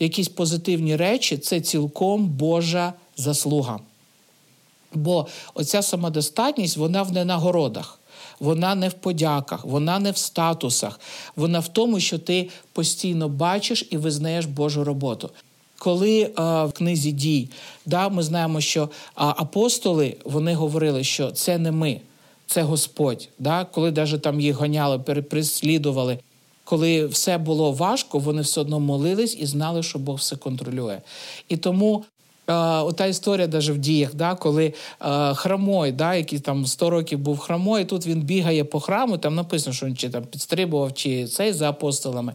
[0.00, 3.80] якісь позитивні речі, це цілком Божа заслуга.
[4.94, 7.98] Бо оця самодостатність, вона в ненагородах.
[8.40, 11.00] Вона не в подяках, вона не в статусах,
[11.36, 15.30] вона в тому, що ти постійно бачиш і визнаєш Божу роботу.
[15.78, 17.48] Коли а, в книзі дій
[17.86, 22.00] да, ми знаємо, що апостоли вони говорили, що це не ми,
[22.46, 23.28] це Господь.
[23.38, 23.64] Да?
[23.64, 26.18] Коли навіть там їх гоняли, переслідували,
[26.66, 30.98] коли все було важко, вони все одно молились і знали, що Бог все контролює.
[31.48, 32.04] І тому
[32.48, 37.38] Ота історія даже в діях, да, коли е, храмой, да, який там 100 років був
[37.38, 41.52] храмой, тут він бігає по храму, там написано, що він чи там підстрибував, чи цей
[41.52, 42.34] за апостолами.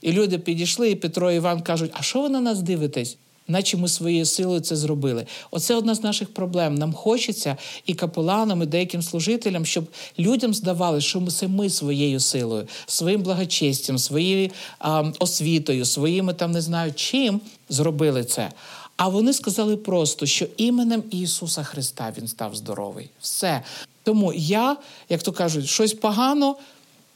[0.00, 3.18] І люди підійшли, і Петро і Іван кажуть: А що ви на нас дивитесь?
[3.48, 5.26] Наче ми своєю силою це зробили.
[5.50, 6.74] Оце одна з наших проблем.
[6.74, 9.84] Нам хочеться і капеланам, і деяким служителям, щоб
[10.18, 16.60] людям здавали, що це ми своєю силою, своїм благочестям, своєю а, освітою, своїми там не
[16.60, 18.50] знаю чим зробили це.
[18.96, 23.10] А вони сказали просто, що іменем Ісуса Христа Він став здоровий.
[23.20, 23.62] Все.
[24.02, 24.76] Тому я,
[25.08, 26.56] як то кажуть, щось погано,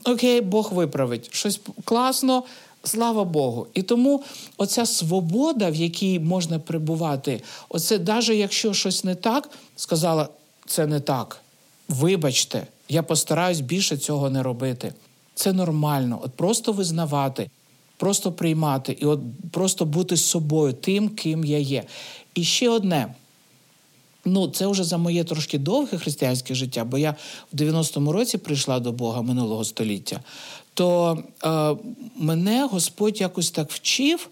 [0.05, 2.43] окей, Бог виправить, щось класно.
[2.87, 3.67] Слава Богу.
[3.75, 4.23] І тому
[4.57, 10.29] оця свобода, в якій можна перебувати, оце, навіть якщо щось не так, сказала,
[10.67, 11.41] це не так.
[11.89, 14.95] Вибачте, я постараюсь більше цього не робити.
[15.35, 17.51] Це нормально, от просто визнавати
[17.97, 19.21] просто приймати і от
[19.51, 21.85] просто бути собою, тим, ким я є.
[22.35, 23.15] І ще одне.
[24.25, 27.15] Ну, це вже за моє трошки довге християнське життя, бо я
[27.53, 30.21] в 90-му році прийшла до Бога минулого століття.
[30.77, 31.77] То е,
[32.17, 34.29] мене Господь якось так вчив,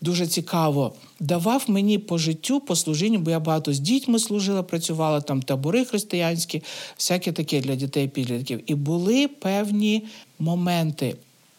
[0.00, 5.20] дуже цікаво, давав мені по життю, по служінню, бо я багато з дітьми служила, працювала
[5.20, 6.62] там табори християнські,
[6.96, 8.60] всяке таке для дітей підлітків.
[8.66, 10.02] І були певні
[10.38, 11.16] моменти,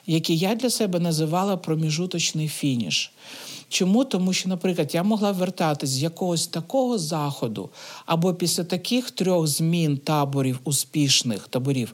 [0.08, 3.12] які я для себе називала проміжуточний фініш.
[3.69, 4.05] Чому?
[4.05, 7.69] Тому що, наприклад, я могла вертатись з якогось такого заходу,
[8.05, 11.93] або після таких трьох змін таборів, успішних таборів,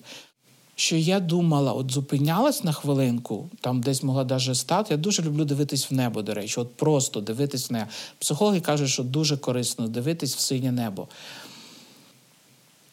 [0.76, 4.94] що я думала, от зупинялась на хвилинку, там десь могла даже стати.
[4.94, 7.88] Я дуже люблю дивитись в небо, до речі, от просто дивитись в небо.
[8.20, 11.08] Психологи кажуть, що дуже корисно дивитись в синє небо.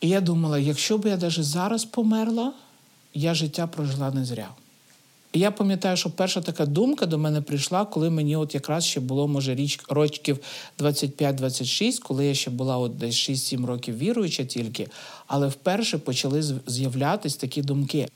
[0.00, 2.52] І я думала, якщо б я навіть зараз померла,
[3.14, 4.48] я життя прожила не зря.
[5.32, 9.00] І я пам'ятаю, що перша така думка до мене прийшла, коли мені от якраз ще
[9.00, 10.38] було, може, річ років
[10.78, 14.88] 25-26, коли я ще була от десь 6-7 років віруюча тільки,
[15.26, 18.08] але вперше почали з'являтися такі думки.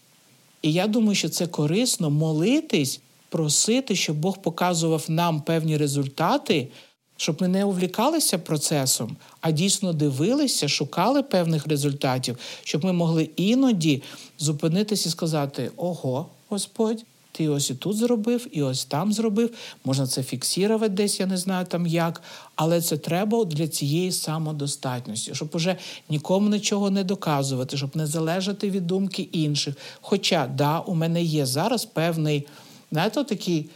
[0.62, 6.68] І я думаю, що це корисно молитись, просити, щоб Бог показував нам певні результати,
[7.16, 14.02] щоб ми не увлікалися процесом, а дійсно дивилися, шукали певних результатів, щоб ми могли іноді
[14.38, 17.04] зупинитися і сказати: Ого, Господь!
[17.36, 19.50] Ти ось і тут зробив, і ось там зробив.
[19.84, 22.22] Можна це фіксувати десь, я не знаю там як,
[22.54, 25.76] але це треба для цієї самодостатності, щоб уже
[26.08, 29.74] нікому нічого не доказувати, щоб не залежати від думки інших.
[30.00, 32.46] Хоча, да, у мене є зараз певний,
[32.92, 33.70] знаєте, такий,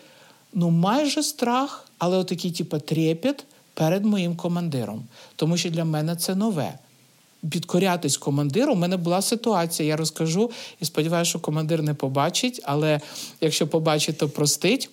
[0.54, 5.04] ну майже страх, але отакий, типу, трепет перед моїм командиром.
[5.36, 6.78] Тому що для мене це нове
[7.50, 8.72] підкорятись командиру.
[8.72, 10.50] У мене була ситуація, я розкажу
[10.80, 13.00] і сподіваюся, що командир не побачить, але
[13.40, 14.90] якщо побачить, то простить.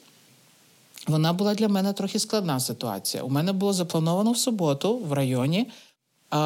[1.07, 3.23] Вона була для мене трохи складна ситуація.
[3.23, 5.67] У мене було заплановано в суботу в районі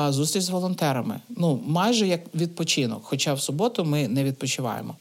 [0.09, 1.19] зустріч з волонтерами.
[1.29, 4.95] Ну, майже як відпочинок, хоча в суботу ми не відпочиваємо.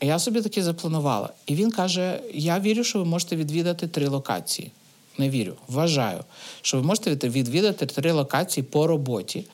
[0.00, 1.30] А я собі таки запланувала.
[1.46, 4.70] І він каже: Я вірю, що ви можете відвідати три локації.
[5.18, 6.24] Не вірю, вважаю,
[6.62, 9.44] що ви можете відвідати три локації по роботі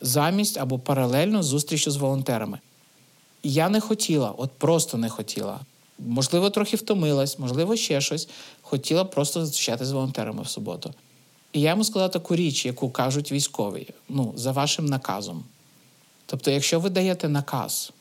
[0.00, 2.58] замість або паралельно зустрічі з волонтерами.
[3.42, 5.60] Я не хотіла, от просто не хотіла.
[5.98, 8.28] Можливо, трохи втомилась, можливо, ще щось.
[8.62, 10.94] Хотіла просто зустрічатися з волонтерами в суботу.
[11.52, 15.44] І я йому сказала таку річ, яку кажуть військові, ну, за вашим наказом.
[16.26, 17.92] Тобто, якщо ви даєте наказ,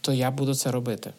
[0.00, 1.12] то я буду це робити.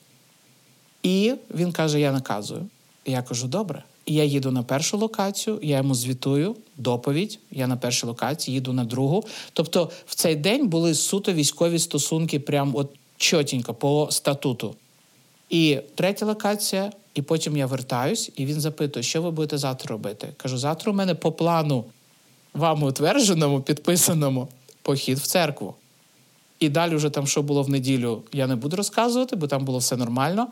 [1.04, 2.68] І він каже: Я наказую.
[3.06, 3.84] І я кажу, добре.
[4.08, 7.40] Я їду на першу локацію, я йому звітую доповідь.
[7.52, 9.24] Я на першій локації їду на другу.
[9.54, 14.76] Тобто, в цей день були суто військові стосунки, прям от чотенько по статуту.
[15.50, 20.34] І третя локація, і потім я вертаюсь, і він запитує, що ви будете завтра робити.
[20.38, 21.86] Кажу, завтра у мене по плану
[22.54, 24.48] вам утвердженому, підписаному
[24.82, 25.74] похід в церкву.
[26.60, 29.78] І далі, вже там, що було в неділю, я не буду розказувати, бо там було
[29.78, 30.48] все нормально.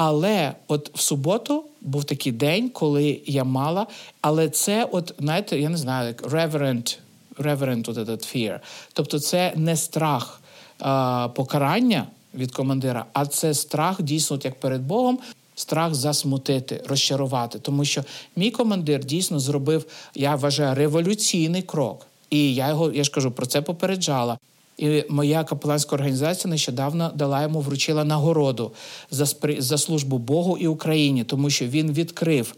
[0.00, 3.86] Але от в суботу був такий день, коли я мала,
[4.20, 6.98] але це, от знаєте, я не знаю, як reverent,
[7.38, 8.60] reverent от этот fear.
[8.92, 10.40] Тобто, це не страх
[10.78, 15.18] а, покарання від командира, а це страх дійсно, от як перед Богом.
[15.54, 18.04] Страх засмутити, розчарувати, тому що
[18.36, 23.46] мій командир дійсно зробив, я вважаю, революційний крок, і я його я ж кажу про
[23.46, 24.38] це попереджала.
[24.78, 28.72] І моя капеланська організація нещодавно дала йому вручила нагороду
[29.10, 29.26] за
[29.58, 32.54] за службу Богу і Україні, тому що він відкрив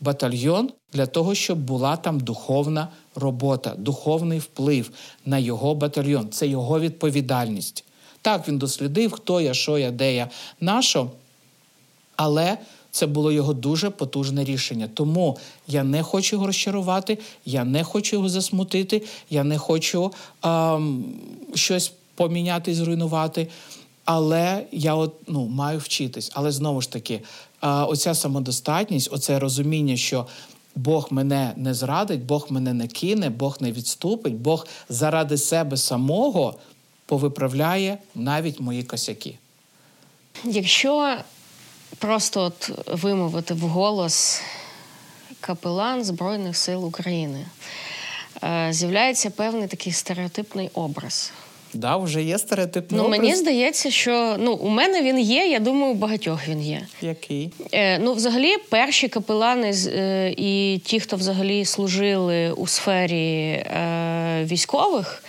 [0.00, 4.90] батальйон для того, щоб була там духовна робота, духовний вплив
[5.26, 6.30] на його батальйон.
[6.30, 7.84] Це його відповідальність.
[8.22, 11.10] Так він дослідив, хто я, що я, де я, на що,
[12.16, 12.58] але
[12.96, 14.88] це було його дуже потужне рішення.
[14.94, 21.04] Тому я не хочу його розчарувати, я не хочу його засмутити, я не хочу ем,
[21.54, 23.48] щось поміняти і зруйнувати.
[24.04, 26.30] Але я от ну маю вчитись.
[26.34, 27.20] Але знову ж таки,
[27.60, 30.26] оця самодостатність, оце розуміння, що
[30.76, 36.54] Бог мене не зрадить, Бог мене не кине, Бог не відступить, Бог заради себе самого
[37.06, 39.38] повиправляє навіть мої косяки.
[40.44, 41.16] Якщо
[41.98, 42.70] просто от
[43.02, 44.42] вимовити в голос
[45.40, 47.46] капелан Збройних сил України.
[48.44, 51.32] Е, з'являється певний такий стереотипний образ.
[51.74, 53.20] Да, вже є стереотипний ну, образ?
[53.20, 56.86] Мені здається, що ну, у мене він є, я думаю, у багатьох він є.
[57.02, 57.52] Який?
[57.72, 65.24] Е, Ну, взагалі, перші капелани е, і ті, хто взагалі служили у сфері е, військових,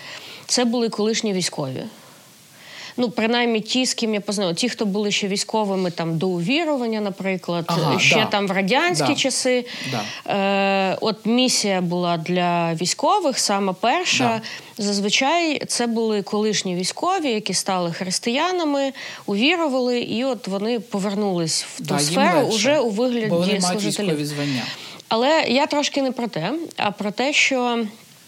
[0.45, 1.83] це були колишні військові
[2.97, 7.01] ну принаймні ті, з ким я познала, ті, хто були ще військовими там до увірування,
[7.01, 8.25] наприклад, ага, ще да.
[8.25, 9.15] там в радянські да.
[9.15, 9.65] часи.
[9.91, 10.33] Да.
[10.33, 14.41] Е, От місія була для військових, саме перша.
[14.77, 18.93] Зазвичай це були колишні військові, які стали християнами,
[19.25, 24.25] увірували, і от вони повернулись в ту сферу уже у вигляді Бо вони служителів.
[24.25, 24.61] звання.
[25.09, 27.85] Але я трошки не про те, а про те, що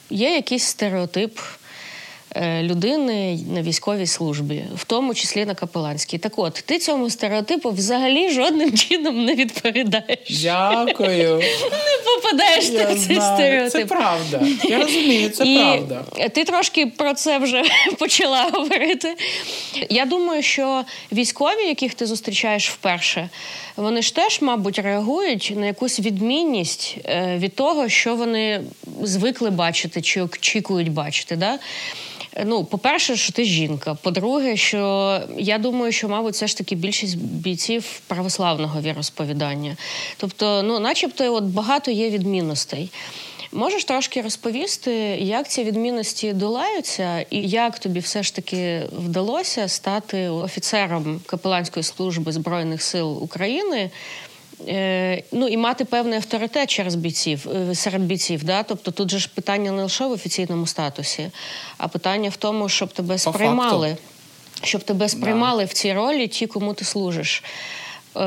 [0.09, 1.39] є якийсь стереотип.
[2.35, 6.17] Е, людини на військовій службі, в тому числі на капеланській.
[6.17, 10.41] Так от, ти цьому стереотипу взагалі жодним чином не відповідаєш.
[10.43, 11.37] Дякую.
[11.37, 13.35] Не попадаєш на цей знаю.
[13.35, 13.71] стереотип.
[13.71, 14.41] Це правда.
[14.63, 16.03] Я розумію, це І правда.
[16.29, 17.63] Ти трошки про це вже
[17.99, 19.15] почала говорити.
[19.89, 23.29] Я думаю, що військові, яких ти зустрічаєш вперше,
[23.75, 28.61] вони ж теж, мабуть, реагують на якусь відмінність е, від того, що вони
[29.03, 31.35] звикли бачити чи очікують бачити.
[31.35, 31.59] Да?
[32.45, 33.97] Ну, по-перше, що ти жінка.
[34.01, 39.77] По-друге, що я думаю, що, мабуть, все ж таки більшість бійців православного віросповідання.
[40.17, 42.91] Тобто, ну, начебто, от багато є відмінностей.
[43.51, 50.29] Можеш трошки розповісти, як ці відмінності долаються, і як тобі все ж таки вдалося стати
[50.29, 53.89] офіцером капеланської служби збройних сил України?
[54.67, 58.43] Е, ну і мати певний авторитет через бійців е, серед бійців.
[58.43, 58.63] Да?
[58.63, 61.29] Тобто тут же ж питання не лише в офіційному статусі,
[61.77, 63.97] а питання в тому, щоб тебе сприймали,
[64.63, 65.69] щоб тебе сприймали да.
[65.69, 67.43] в цій ролі ті, кому ти служиш.
[68.15, 68.21] Е,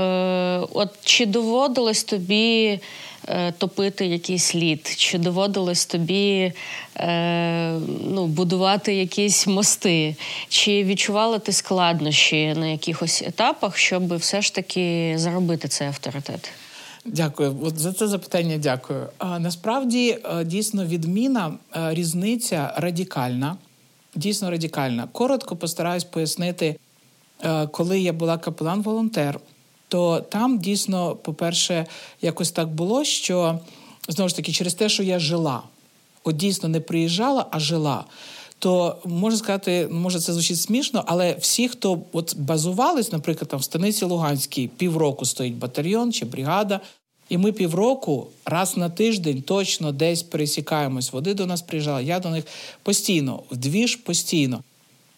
[0.72, 2.80] От чи доводилось тобі
[3.58, 4.94] топити якийсь лід?
[4.96, 6.52] Чи доводилось тобі
[6.96, 7.72] е,
[8.08, 10.16] ну, будувати якісь мости?
[10.48, 16.50] Чи відчувала ти складнощі на якихось етапах, щоб все ж таки заробити цей авторитет?
[17.04, 17.56] Дякую.
[17.62, 18.58] От за це запитання.
[18.58, 19.08] Дякую.
[19.38, 23.56] Насправді е, дійсно відміна е, різниця радикальна.
[24.14, 25.08] Дійсно радикальна.
[25.12, 26.76] Коротко постараюсь пояснити,
[27.70, 29.38] коли я була капелан-волонтер
[29.92, 31.86] то там дійсно, по-перше,
[32.22, 33.58] якось так було, що
[34.08, 35.62] знову ж таки, через те, що я жила,
[36.24, 38.04] от дійсно не приїжджала, а жила.
[38.58, 43.64] То можна сказати, може це звучить смішно, але всі, хто от базувались, наприклад, там в
[43.64, 46.80] станиці Луганській, півроку стоїть батальйон чи бригада,
[47.28, 51.12] і ми півроку раз на тиждень точно десь пересікаємось.
[51.12, 52.44] Води до нас приїжджали, я до них
[52.82, 54.62] постійно, вдвіж постійно.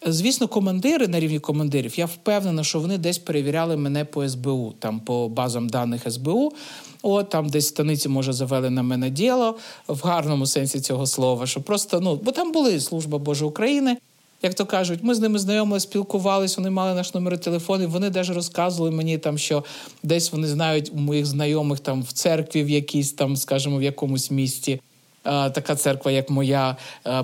[0.07, 4.99] Звісно, командири на рівні командирів, я впевнена, що вони десь перевіряли мене по СБУ, там
[4.99, 6.53] по базам даних СБУ.
[7.01, 11.47] От там десь станиці, може, завели на мене діло в гарному сенсі цього слова.
[11.47, 13.97] Що просто ну, бо там були служба Божої України.
[14.41, 17.87] Як то кажуть, ми з ними знайомили, спілкувалися, вони мали наш номер телефону.
[17.87, 19.63] Вони навіть розказували мені там, що
[20.03, 24.31] десь вони знають у моїх знайомих там в церкві, в якійсь там, скажімо, в якомусь
[24.31, 24.81] місті.
[25.23, 26.77] Така церква, як моя,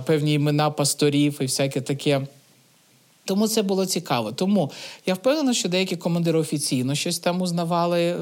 [0.06, 2.22] певні імена пасторів і всяке таке.
[3.26, 4.32] Тому це було цікаво.
[4.32, 4.72] Тому
[5.06, 8.18] я впевнена, що деякі командири офіційно щось там узнавали е,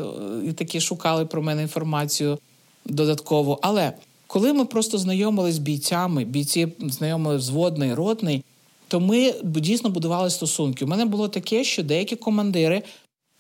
[0.46, 2.38] і такі шукали про мене інформацію
[2.86, 3.60] додатково.
[3.62, 3.94] Але
[4.28, 8.44] коли ми просто знайомилися з бійцями, бійці знайомили зводний, ротний,
[8.88, 10.86] то ми дійсно будували стосунки.
[10.86, 12.84] У мене було таке, що деякі командири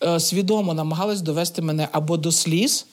[0.03, 2.85] е, свідомо намагались довести мене або до сліз,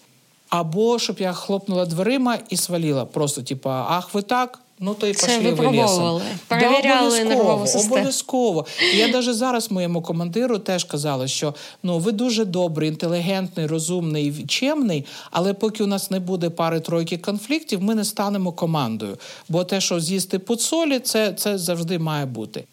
[0.49, 3.05] або щоб я хлопнула дверима і сваліла.
[3.05, 4.61] Просто, типа, ах, ви так.
[4.81, 6.23] Ну то й пошли ви.
[6.49, 7.95] Перевіряли да, нервову систему.
[7.95, 8.67] Обов'язково.
[8.97, 15.05] Я навіть зараз моєму командиру теж казала, що ну ви дуже добрий, інтелігентний, розумний, чемний,
[15.31, 19.17] але поки у нас не буде пари тройки конфліктів, ми не станемо командою.
[19.49, 22.65] Бо те, що з'їсти по солі, це, це завжди має бути.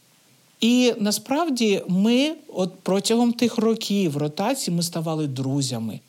[0.61, 5.99] І насправді ми, от протягом тих років ротації, ми ставали друзями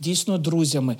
[0.00, 0.96] дійсно друзями.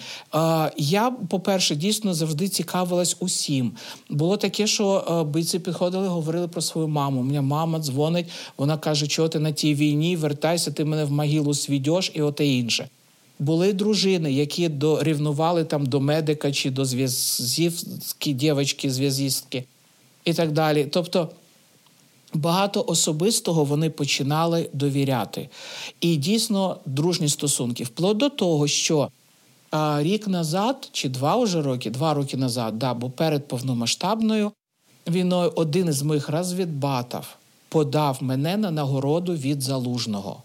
[0.77, 3.73] Я, по-перше, дійсно завжди цікавилась усім.
[4.11, 7.21] Було таке, що бійці підходили, говорили про свою маму.
[7.21, 8.27] У мене мама дзвонить,
[8.57, 12.47] вона каже, що ти на тій війні, вертайся, ти мене в могилу свідьош і оте
[12.47, 12.89] інше.
[13.39, 19.65] Були дружини, які дорівнували там до медика чи до зв'язівські дівчатки, зв'язістки
[20.25, 20.87] і так далі.
[20.91, 21.29] Тобто
[22.37, 25.49] багато особистого вони починали довіряти.
[26.01, 27.85] І дійсно дружні стосунки.
[27.85, 29.09] Вплоть до того, що
[29.99, 34.53] рік назад, чи два вже роки, два роки назад, да, бо перед повномасштабною
[35.09, 37.37] війною один із моїх розвідбатів
[37.69, 40.43] подав мене на нагороду від залужного.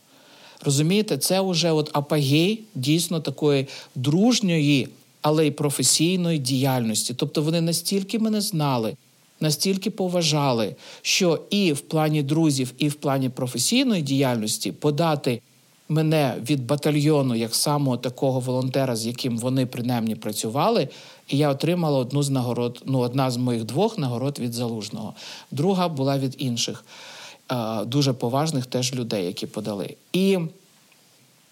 [0.66, 4.88] Розумієте, це вже от апогей дійсно такої дружньої,
[5.22, 7.14] але й професійної діяльності.
[7.14, 8.96] Тобто вони настільки мене знали
[9.42, 15.42] настільки поважали, що і в плані друзів, і в плані професійної діяльності подати
[15.90, 20.90] мене від батальйону як самого такого волонтера, з яким вони принаймні працювали.
[21.28, 22.84] І я отримала одну з нагород.
[22.86, 25.14] Ну, одна з моїх двох нагород від залужного,
[25.52, 26.86] друга була від інших
[27.86, 29.96] дуже поважних теж людей, які подали.
[30.14, 30.38] І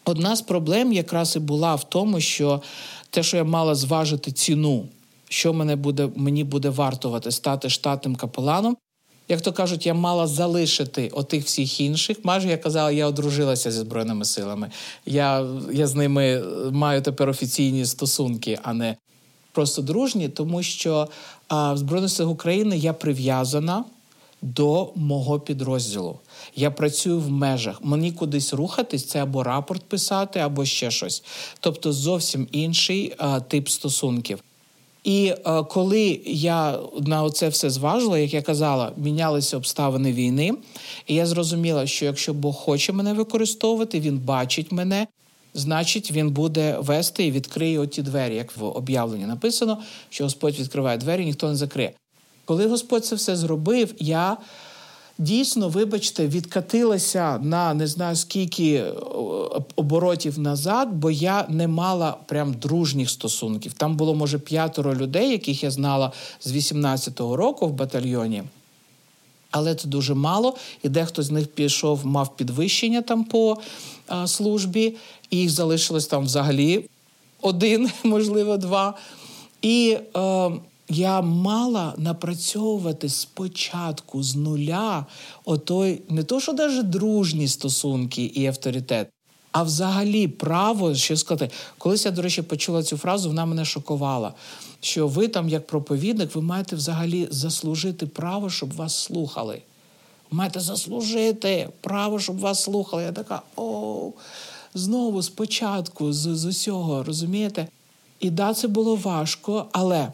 [0.05, 2.61] одна з проблем якраз і була в тому, що
[3.09, 4.87] те, що я мала зважити ціну
[5.29, 8.77] що мене буде, мені буде вартувати стати штатним капеланом.
[9.29, 12.17] Як то кажуть, я мала залишити отих всіх інших.
[12.23, 14.71] Майже я казала, я одружилася зі Збройними силами.
[15.05, 18.95] Я я з ними маю тепер офіційні стосунки, а не
[19.51, 21.07] просто дружні, тому що
[21.47, 23.83] а, в Збройних силах України я прив'язана
[24.41, 26.19] до мого підрозділу.
[26.55, 27.79] Я працюю в межах.
[27.83, 31.23] Мені кудись рухатись, це або рапорт писати, або ще щось.
[31.59, 34.39] Тобто зовсім інший а, тип стосунків.
[35.03, 40.53] І е, коли я на це все зважила, як я казала, мінялися обставини війни,
[41.07, 45.07] і я зрозуміла, що якщо Бог хоче мене використовувати, він бачить мене,
[45.53, 49.77] значить він буде вести і відкриє оті двері, як в об'явленні написано,
[50.09, 51.91] що Господь відкриває двері, ніхто не закриє.
[52.45, 54.37] Коли Господь це все зробив, я
[55.19, 58.93] дійсно, вибачте, відкатилася на не знаю скільки е,
[59.75, 63.73] оборотів назад, бо я не мала прям дружніх стосунків.
[63.73, 66.11] Там було, може, п'ятеро людей, яких я знала
[66.41, 68.43] з 18-го року в батальйоні.
[69.51, 73.57] Але це дуже мало, і дехто з них пішов, мав підвищення там по
[74.07, 74.95] а, службі,
[75.29, 76.85] і їх залишилось там взагалі
[77.41, 78.93] один, можливо, два.
[79.61, 80.51] І е,
[80.89, 85.05] я мала напрацьовувати спочатку з нуля
[85.45, 89.09] отой, не то, що навіть дружні стосунки і авторитет,
[89.51, 91.53] а взагалі право що сказати.
[91.77, 94.33] Колись я, до речі, почула цю фразу, вона мене шокувала.
[94.81, 99.61] Що ви там, як проповідник, ви маєте взагалі заслужити право, щоб вас слухали.
[100.31, 103.03] Маєте заслужити право, щоб вас слухали.
[103.03, 104.11] Я така о,
[104.73, 107.67] знову спочатку, з, з усього, розумієте?
[108.19, 110.11] І да, це було важко, але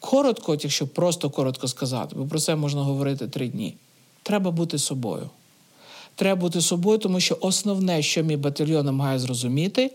[0.00, 3.74] коротко, якщо просто коротко сказати, бо про це можна говорити три дні.
[4.22, 5.30] Треба бути собою.
[6.14, 9.90] Треба бути собою, тому що основне, що мій батальйон намагає зрозуміти,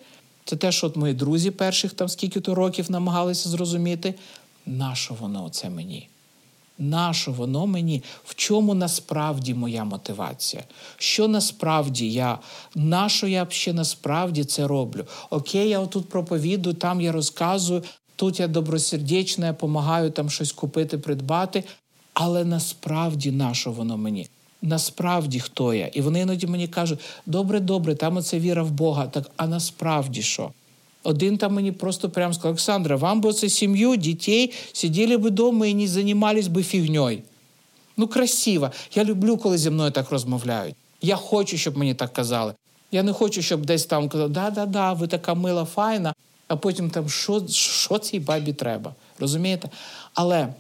[0.45, 4.14] це те, що от мої друзі перших там скільки-то років намагалися зрозуміти,
[4.66, 6.08] нащо воно це мені?
[6.80, 8.03] Нащо воно мені?
[8.26, 10.64] В чому насправді моя мотивація?
[10.97, 12.39] Що насправді я,
[12.76, 15.06] нащо я ще насправді це роблю?
[15.30, 17.84] Окей, я отут проповідую, там я розказую,
[18.16, 21.63] тут я добросердечна, я допомагаю там щось купити, придбати,
[22.13, 24.28] але насправді нащо воно мені?
[24.61, 25.88] Насправді хто я?
[25.88, 29.07] І вони іноді мені кажуть: добре, добре, там оце віра в Бога.
[29.07, 30.51] Так, а насправді що?
[31.03, 35.68] Один там мені просто прямо сказав, Олександра, вам би це сім'ю, дітей, сиділи би вдома
[35.68, 37.22] і не займалися би фігньою.
[37.97, 38.72] Ну, красиво.
[38.95, 40.76] Я люблю, коли зі мною так розмовляють.
[41.01, 42.53] Я хочу, щоб мені так казали.
[42.91, 46.13] Я не хочу, щоб десь там казали, да-да-да, ви така мила, файна,
[46.48, 48.93] а потім там, що що цій бабі треба.
[49.20, 49.70] Розумієте?
[50.14, 50.54] Але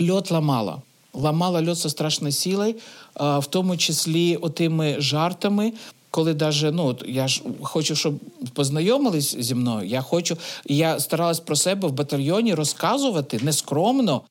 [0.00, 0.82] льот ламала.
[1.14, 2.74] Ламала льот зі страшною силою,
[3.16, 5.72] в тому числі отими жартами,
[6.10, 8.14] коли даже, ну я ж хочу, щоб
[8.52, 9.88] познайомились зі мною.
[9.88, 14.22] Я хочу, я старалась про себе в батальйоні розказувати нескромно.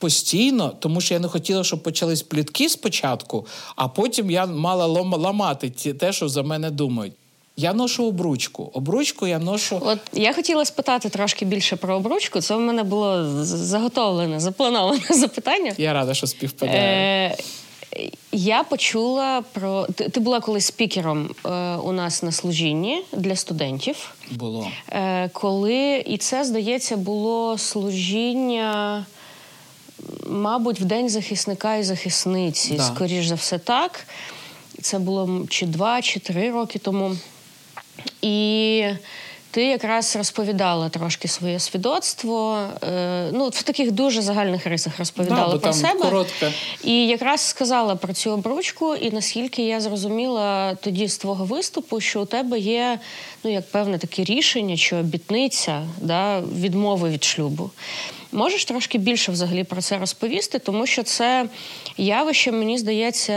[0.00, 3.46] Постійно, тому що я не хотіла, щоб почались плітки спочатку,
[3.76, 4.86] а потім я мала
[5.16, 7.12] ламати те, що за мене думають.
[7.60, 8.70] Я ношу обручку.
[8.72, 9.80] Обручку я ношу.
[9.84, 12.40] От я хотіла спитати трошки більше про обручку.
[12.40, 15.74] Це в мене було заготовлене, заплановане запитання.
[15.78, 16.80] Я рада, що співпадає.
[16.80, 17.36] Е-
[18.32, 24.14] я почула про ти, ти була колись спікером е, у нас на служінні для студентів.
[24.30, 29.04] Було Е, коли і це здається було служіння,
[30.26, 32.74] мабуть, в день захисника і захисниці.
[32.74, 32.82] Да.
[32.82, 34.06] Скоріш за все, так.
[34.82, 37.16] Це було чи два, чи три роки тому.
[38.22, 38.84] І
[39.50, 42.66] ти якраз розповідала трошки своє свідоцтво.
[42.82, 46.00] Е, ну, в таких дуже загальних рисах розповідала да, про себе.
[46.00, 46.46] Коротко.
[46.84, 52.22] І якраз сказала про цю обручку, і наскільки я зрозуміла тоді з твого виступу, що
[52.22, 52.98] у тебе є
[53.44, 57.70] ну, як певне таке рішення чи обітниця да, відмови від шлюбу.
[58.32, 61.46] Можеш трошки більше взагалі про це розповісти, тому що це
[61.96, 63.32] явище, мені здається,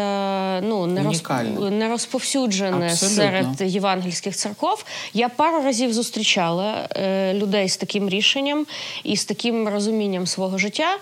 [0.61, 1.27] ну не розп...
[1.71, 3.23] не розповсюджене Абсолютно.
[3.23, 4.85] серед євангельських церков.
[5.13, 8.65] Я пару разів зустрічала е, людей з таким рішенням
[9.03, 10.97] і з таким розумінням свого життя.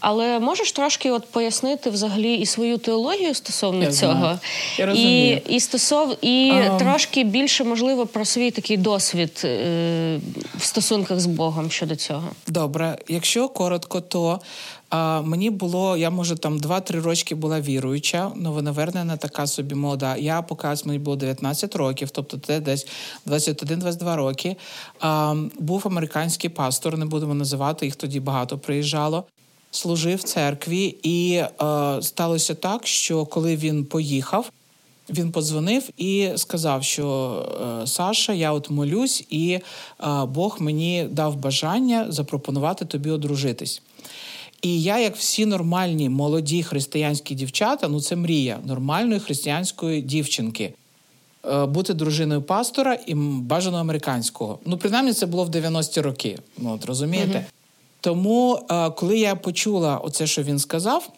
[0.00, 4.38] Але можеш трошки от пояснити взагалі і свою теологію стосовно Я цього,
[4.78, 6.78] Я і і стосов і а...
[6.78, 10.20] трошки більше можливо про свій такий досвід е,
[10.58, 12.28] в стосунках з Богом щодо цього.
[12.46, 14.40] Добре, якщо коротко, то
[14.90, 20.16] а, мені було, я може там 2-3 рочки була віруюча, новонавернена така собі мода.
[20.16, 22.86] Я показ мені було 19 років, тобто це десь
[23.26, 24.56] 21-22 роки.
[25.00, 29.24] А, Був американський пастор, не будемо називати їх тоді багато приїжджало
[29.76, 31.48] служив церкві, і е,
[32.02, 34.52] сталося так, що коли він поїхав,
[35.10, 37.06] він подзвонив і сказав, що
[37.82, 39.60] е, Саша, я от молюсь, і е,
[40.28, 43.82] Бог мені дав бажання запропонувати тобі одружитись.
[44.62, 50.72] І я, як всі нормальні молоді християнські дівчата, ну це мрія нормальної християнської дівчинки.
[51.52, 54.58] Е, бути дружиною пастора і бажано американського.
[54.66, 56.38] Ну, принаймні, це було в 90-ті роки.
[56.58, 57.46] Ну, от розумієте?
[58.06, 61.10] Тому, е, коли я почула оце, що він сказав,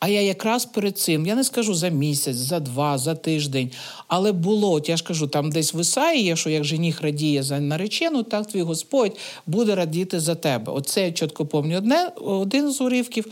[0.00, 3.70] а я якраз перед цим, я не скажу за місяць, за два, за тиждень,
[4.08, 7.42] але було, от я ж кажу, там десь в Ісаї є, що як жених радіє
[7.42, 9.16] за наречену, так твій Господь
[9.46, 10.72] буде радіти за тебе.
[10.72, 13.24] Оце я чітко пам'ятаю один з уривків.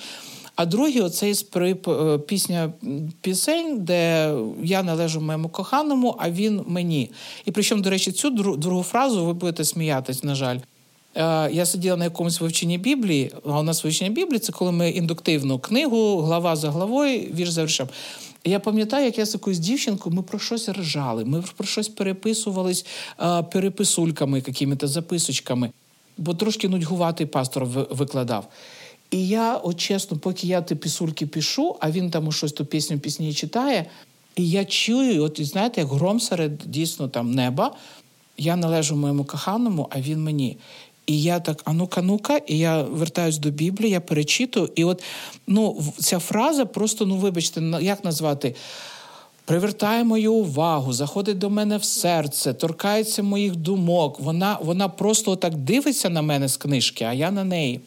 [0.57, 2.73] А другий оцей е, пісня
[3.21, 4.33] пісень, де
[4.63, 7.11] я належу моєму коханому, а він мені.
[7.45, 10.59] І причому, до речі, цю другу фразу ви будете сміятись, на жаль.
[11.19, 14.91] Е, я сиділа на якомусь вивченні Біблії, а у нас вивчення Біблії це коли ми
[14.91, 17.89] індуктивну книгу, глава за главою, вірш за віршем.
[18.45, 22.87] Я пам'ятаю, як я з якоюсь дівчинкою, ми про щось ржали, ми про щось переписувались
[23.53, 25.71] переписульками, якими-то записочками,
[26.19, 28.49] бо трошки нудьгуватий пастор викладав.
[29.11, 32.99] І я, от чесно, поки я ті пісульки пишу, а він там щось ту пісню
[32.99, 33.87] пісні читає,
[34.37, 37.75] і я чую, от знаєте, як гром серед дійсно там неба.
[38.37, 40.57] Я належу моєму коханому, а він мені.
[41.09, 44.71] І я так, а ну-ка, ну-ка, і я вертаюсь до Біблії, я перечитую.
[44.75, 45.03] І от
[45.47, 48.55] ну, ця фраза просто, ну вибачте, як назвати?
[49.45, 54.21] Привертає мою увагу, заходить до мене в серце, торкається моїх думок.
[54.21, 57.81] Вона вона просто так дивиться на мене з книжки, а я на неї.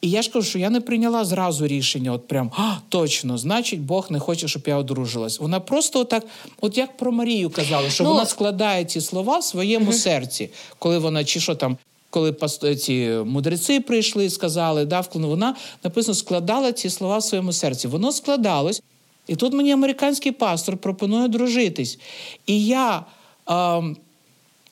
[0.00, 3.80] І я ж кажу, що я не прийняла зразу рішення, от прям а, точно, значить,
[3.80, 5.40] Бог не хоче, щоб я одружилась.
[5.40, 6.26] Вона просто отак,
[6.60, 9.94] от як про Марію казала, що ну, вона складає ці слова в своєму угу.
[9.94, 11.76] серці, коли вона чи що там
[12.12, 12.32] коли
[12.76, 17.88] ці мудреці прийшли і сказали, да, вона написано, складала ці слова в своєму серці.
[17.88, 18.82] Воно складалось.
[19.26, 21.98] І тут мені американський пастор пропонує дружитись.
[22.46, 23.04] І я
[23.50, 23.82] е,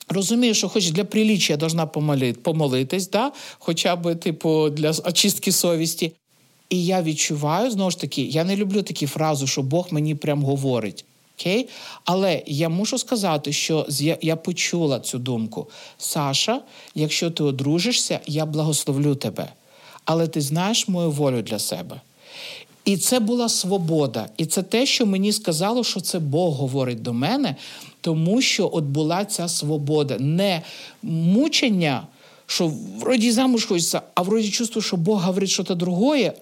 [0.09, 1.85] розумію, що хоч для приліччя я должна
[2.43, 3.31] помолитись, да?
[3.59, 6.11] хоча б типу, для очистки совісті.
[6.69, 10.43] І я відчуваю, знову ж таки, я не люблю такі фрази, що Бог мені прям
[10.43, 11.05] говорить.
[11.41, 11.69] Окей?
[12.05, 13.85] Але я мушу сказати, що
[14.21, 15.67] я почула цю думку.
[15.97, 16.61] Саша,
[16.95, 19.53] якщо ти одружишся, я благословлю тебе.
[20.05, 22.01] Але ти знаєш мою волю для себе.
[22.85, 24.29] І це була свобода.
[24.37, 27.55] І це те, що мені сказало, що це Бог говорить до мене,
[28.01, 30.61] тому що от була ця свобода, не
[31.03, 32.07] мучення,
[32.45, 36.33] що вроді замуж хочеться, а вроді чувствую, що Бог говорить щось другое,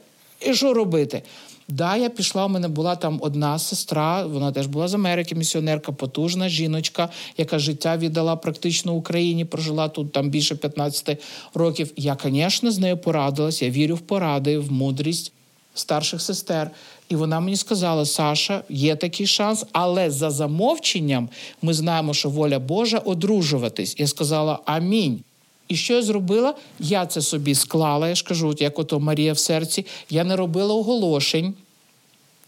[0.41, 1.21] і що робити?
[1.69, 2.45] Да, я пішла.
[2.45, 7.59] У мене була там одна сестра, вона теж була з Америки, місіонерка, потужна жіночка, яка
[7.59, 11.23] життя віддала практично Україні, прожила тут там більше 15
[11.53, 11.91] років.
[11.95, 13.61] Я, звісно, з нею порадилась.
[13.61, 15.31] Я вірю в поради, в мудрість
[15.73, 16.71] старших сестер.
[17.09, 21.29] І вона мені сказала: Саша, є такий шанс, але за замовченням
[21.61, 23.95] ми знаємо, що воля Божа одружуватись.
[23.97, 25.23] Я сказала Амінь.
[25.69, 26.55] І що я зробила?
[26.79, 29.85] Я це собі склала, я ж кажу, як ото Марія в серці.
[30.09, 31.53] Я не робила оголошень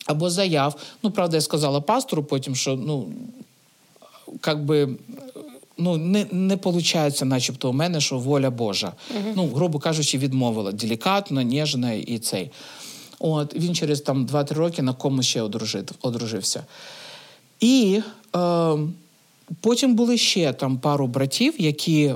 [0.06, 0.76] або заяв.
[1.04, 3.08] Ну, правда, я сказала пастору потім, що ну,
[4.48, 4.90] як би.
[5.78, 8.88] Ну, не не виходить, начебто, у мене, що воля Божа.
[8.88, 9.34] Uh-huh.
[9.36, 12.52] Ну, грубо кажучи, відмовила делікатно, ніжна і цей.
[13.20, 16.66] От він через там 2-3 роки на кому ще одружив, одружився.
[17.60, 18.02] І
[18.36, 18.78] е,
[19.60, 22.16] Потім були ще там пару братів, які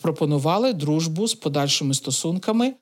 [0.00, 2.72] пропонували дружбу з подальшими стосунками.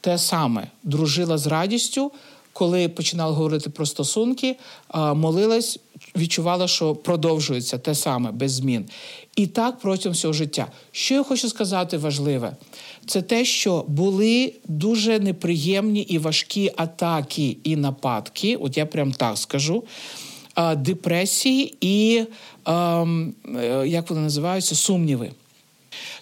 [0.00, 2.12] Те саме дружила з радістю,
[2.52, 4.56] коли починала говорити про стосунки,
[4.94, 5.78] молилась,
[6.16, 8.84] відчувала, що продовжується те саме без змін.
[9.36, 10.66] І так протягом всього життя.
[10.92, 12.56] Що я хочу сказати важливе,
[13.06, 18.56] це те, що були дуже неприємні і важкі атаки і нападки.
[18.56, 19.84] От я прям так скажу
[20.76, 22.24] депресії і
[22.66, 25.30] ем, е, як вони називаються сумніви.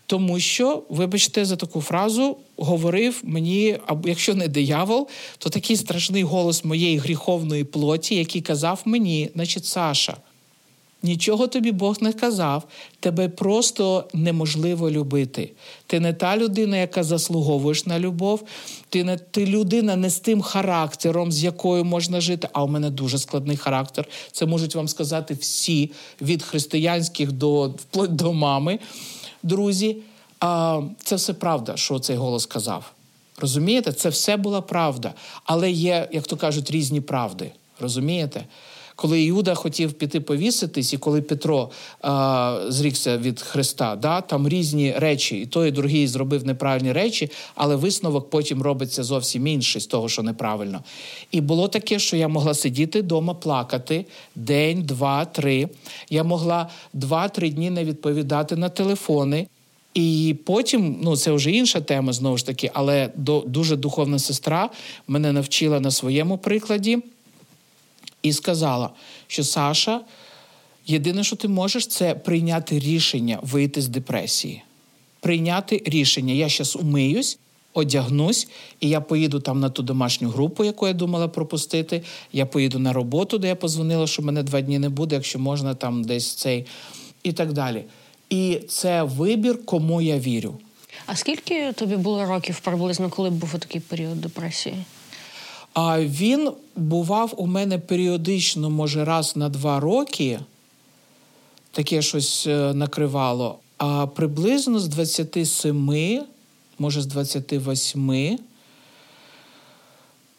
[0.07, 5.09] Тому що, вибачте, за таку фразу говорив мені, або якщо не диявол,
[5.39, 10.17] то такий страшний голос моєї гріховної плоті, який казав мені, значить, Саша,
[11.03, 12.63] Нічого тобі Бог не казав,
[13.01, 15.51] тебе просто неможливо любити.
[15.87, 18.43] Ти не та людина, яка заслуговуєш на любов,
[18.97, 22.49] ти не ти людина не з тим характером, з якою можна жити.
[22.53, 24.09] А у мене дуже складний характер.
[24.33, 28.79] Це можуть вам сказати всі від християнських до вплоть до мами.
[29.43, 29.97] Друзі,
[30.41, 32.93] а, це все правда, що цей голос казав.
[33.39, 37.51] Розумієте, це все була правда, але є, як то кажуть, різні правди.
[37.81, 38.45] Розумієте?
[38.97, 41.71] Коли Іуда хотів піти повіситись, і коли Петро
[42.01, 47.31] а, зрікся від Христа, да, там різні речі, і той, і другий зробив неправильні речі,
[47.55, 50.83] але висновок потім робиться зовсім інший з того, що неправильно.
[51.31, 55.69] І було таке, що я могла сидіти вдома, плакати день, два, три.
[56.11, 59.47] Я могла два-три дні не відповідати на телефони.
[59.95, 64.71] І потім, ну це вже інша тема, знову ж таки, але до дуже духовна сестра
[65.09, 66.99] мене навчила на своєму прикладі
[68.29, 68.91] і сказала,
[69.27, 70.01] що Саша,
[70.87, 74.63] єдине, що ти можеш, це прийняти рішення вийти з депресії.
[75.21, 76.35] Прийняти рішення.
[76.35, 77.39] Я зараз умиюсь,
[77.75, 78.49] одягнусь,
[78.81, 82.03] і я поїду там на ту домашню групу, яку я думала пропустити.
[82.33, 85.75] Я поїду на роботу, де я позвонила, що мене два дні не буде, якщо можна
[85.75, 86.67] там десь цей
[87.23, 87.85] і так далі.
[88.31, 90.55] І це вибір, кому я вірю.
[91.07, 94.77] А скільки тобі було років приблизно, коли був такий період депресії?
[95.77, 100.41] А він бував у мене періодично, може, раз на два роки,
[101.71, 103.59] таке щось е, накривало.
[103.79, 106.25] А приблизно з 27,
[106.79, 108.39] може з 28.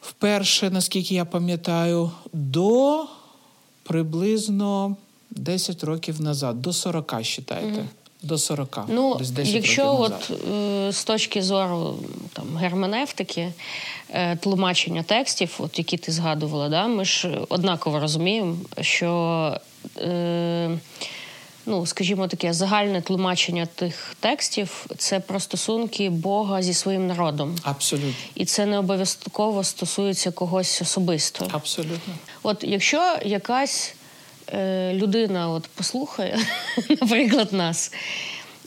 [0.02, 3.06] Вперше, наскільки я пам'ятаю, до
[3.84, 4.96] приблизно
[5.32, 7.86] 10 років назад, до 40, вважайте.
[8.22, 8.80] До 40.
[8.88, 12.00] Ну, десь 10 якщо от е, з точки зору
[12.34, 13.54] там герменевтики,
[14.10, 19.58] е, тлумачення текстів, от які ти згадувала, да, ми ж однаково розуміємо, що.
[19.98, 20.80] Е,
[21.70, 27.56] Ну, скажімо, таке загальне тлумачення тих текстів це про стосунки Бога зі своїм народом.
[27.64, 28.14] Абсолютно.
[28.36, 31.48] І це не обов'язково стосується когось особисто.
[31.52, 32.14] Абсолютно.
[32.44, 33.94] От якщо якась
[34.94, 36.40] людина от послухає,
[37.02, 37.92] наприклад, нас,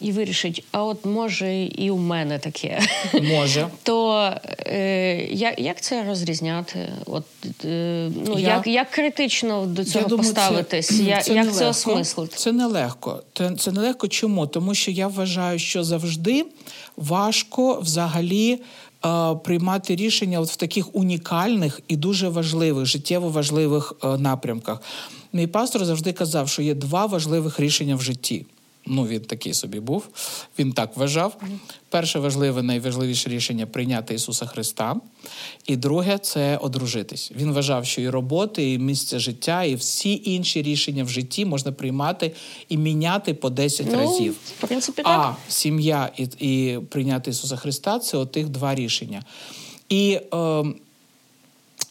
[0.00, 2.80] і вирішить, а от може і у мене таке,
[3.22, 3.68] Може.
[3.82, 4.30] то
[4.66, 6.92] е, як, як це розрізняти?
[7.06, 7.24] От,
[7.64, 10.86] е, ну, Я- як, як критично до цього Я думаю, поставитись?
[10.86, 11.70] Це, Я- це як це нелегко.
[11.70, 12.36] осмислити?
[12.36, 13.22] Це нелегко.
[13.34, 14.08] Це, це нелегко.
[14.08, 14.46] Чому?
[14.46, 16.44] Тому що я вважаю, що завжди
[16.96, 18.58] важко взагалі.
[19.06, 24.82] е, Приймати рішення от в таких унікальних і дуже важливих, життєво важливих е, напрямках.
[25.32, 28.46] Мій пастор завжди казав, що є два важливих рішення в житті.
[28.86, 30.08] Ну, він такий собі був,
[30.58, 31.36] він так вважав.
[31.88, 34.96] Перше важливе, найважливіше рішення прийняти Ісуса Христа.
[35.66, 37.32] І друге це одружитись.
[37.36, 41.72] Він вважав, що і роботи, і місце життя, і всі інші рішення в житті можна
[41.72, 42.32] приймати
[42.68, 44.32] і міняти по 10 Ну, разів.
[44.58, 45.36] в принципі, А так.
[45.48, 49.22] сім'я і, і прийняти Ісуса Христа це отих два рішення.
[49.88, 50.64] І е,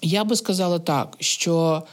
[0.01, 1.83] я би сказала так, що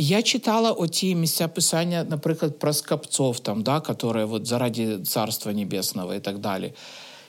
[0.00, 6.14] я читала оті місця писання, наприклад, про скапцов, там, да, которые вот заради Царства Небесного
[6.14, 6.72] і так далі.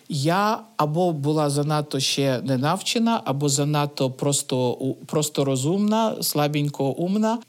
[0.09, 7.39] Я або була занадто ще не навчена, або занадто просто, просто розумна, слабенько умна.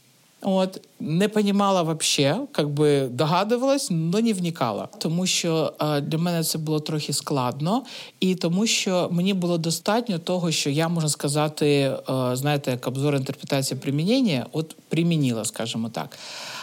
[0.42, 4.88] От не понімала вообще, как би догадувалась, але не вникала.
[4.98, 7.82] Тому що е, для мене це було трохи складно,
[8.20, 11.96] і тому що мені було достатньо того, що я можна сказати, е,
[12.32, 16.18] знаєте, як обзор інтерпретація примінення, от примінила, скажімо так.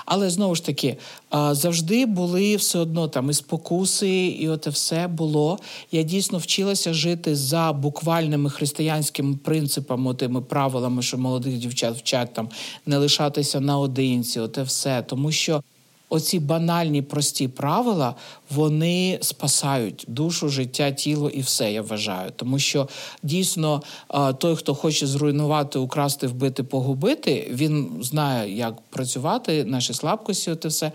[0.06, 0.98] Але знову ж таки, е,
[1.52, 5.60] завжди були все одно там і спокуси, і оте все було.
[5.92, 12.50] Я дійсно вчилася жити за буквальними християнськими принципами, тими правилами, що молодих дівчат вчать там
[12.86, 15.02] не лишатися наодинці, оте все.
[15.02, 15.64] Тому що
[16.10, 18.16] оці банальні прості правила
[18.50, 21.74] вони спасають душу, життя, тіло і все.
[21.74, 22.32] Я вважаю.
[22.36, 22.88] Тому що
[23.24, 23.82] дійсно
[24.38, 30.92] той, хто хоче зруйнувати, украсти, вбити, погубити, він знає, як працювати, наші слабкості, оте все.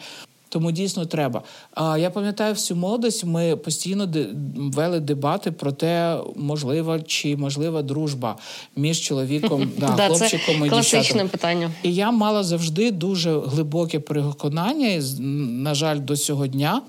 [0.55, 1.43] Тому дійсно треба.
[1.75, 3.25] А я пам'ятаю всю молодость.
[3.25, 4.09] Ми постійно
[4.57, 8.37] вели дебати про те, можлива чи можлива дружба
[8.77, 11.71] між чоловіком, да, Да, це хлопчиком і класичне питання.
[11.83, 16.83] І я мала завжди дуже глибоке переконання, і, на жаль, до цього дня.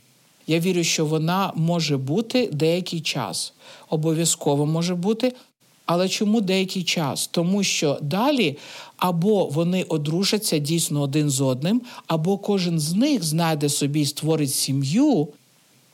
[0.48, 3.54] Я вірю, що вона може бути деякий час.
[3.90, 5.34] Обов'язково може бути.
[5.86, 7.28] Але чому деякий час?
[7.28, 8.58] Тому що далі
[8.98, 14.54] або вони одружаться дійсно один з одним, або кожен з них знайде собі і створить
[14.54, 15.28] сім'ю,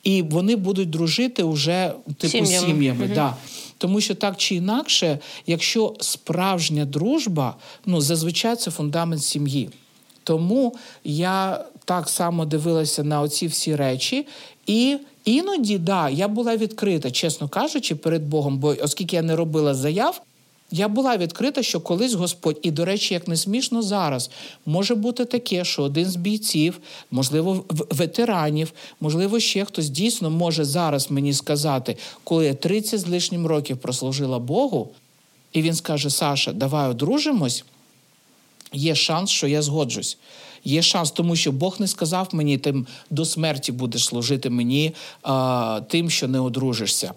[0.03, 2.67] і вони будуть дружити уже типу Сім'ями.
[2.67, 3.11] сім'ями.
[3.15, 3.35] Да.
[3.77, 9.69] Тому що так чи інакше, якщо справжня дружба, ну зазвичай це фундамент сім'ї.
[10.23, 14.27] Тому я так само дивилася на оці всі речі,
[14.67, 19.73] і іноді, да, я була відкрита, чесно кажучи, перед Богом, бо оскільки я не робила
[19.73, 20.21] заяв.
[20.73, 24.29] Я була відкрита, що колись Господь, і до речі, як не смішно зараз,
[24.65, 26.79] може бути таке, що один з бійців,
[27.11, 33.47] можливо, ветеранів, можливо, ще хтось дійсно може зараз мені сказати, коли я 30 з лишнім
[33.47, 34.89] років прослужила Богу,
[35.53, 37.63] і він скаже: Саша, давай одружимось.
[38.73, 40.17] Є шанс, що я згоджусь.
[40.63, 44.93] Є шанс, тому що Бог не сказав мені, тим до смерті будеш служити мені
[45.23, 47.13] а, тим, що не одружишся.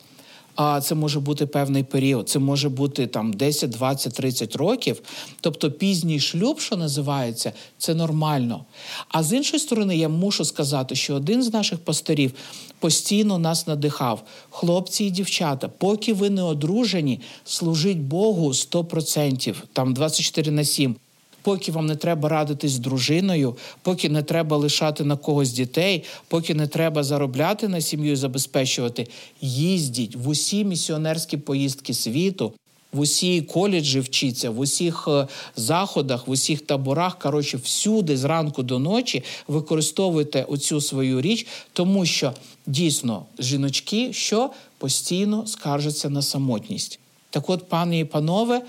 [0.57, 5.03] А це може бути певний період, це може бути там 10, 20, 30 років.
[5.41, 8.65] Тобто пізній шлюб, що називається, це нормально.
[9.09, 12.33] А з іншої сторони, я мушу сказати, що один з наших пасторів
[12.79, 14.23] постійно нас надихав.
[14.51, 20.97] Хлопці і дівчата, поки ви не одружені, служіть Богу 100%, там 24 на 7
[21.45, 26.55] поки вам не треба радитись з дружиною, поки не треба лишати на когось дітей, поки
[26.55, 29.07] не треба заробляти на сім'ю і забезпечувати,
[29.41, 32.53] їздіть в усі місіонерські поїздки світу.
[32.93, 35.27] В усі коледжі вчиться, в усіх е,
[35.57, 42.33] заходах, в усіх таборах, коротше, всюди зранку до ночі використовуйте оцю свою річ, тому що
[42.67, 46.99] дійсно жіночки що постійно скаржаться на самотність.
[47.31, 48.63] Так от, пані і панове,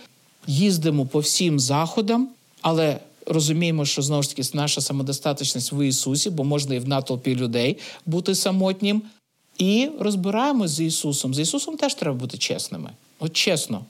[0.48, 2.30] їздимо по всім заходам,
[2.66, 7.36] але розуміємо, що знову ж таки наша самодостаточність в Ісусі, бо можна і в натовпі
[7.36, 9.02] людей бути самотнім.
[9.58, 11.34] І розбираємось з Ісусом.
[11.34, 12.90] З Ісусом теж треба бути чесними.
[13.20, 13.86] От чесно.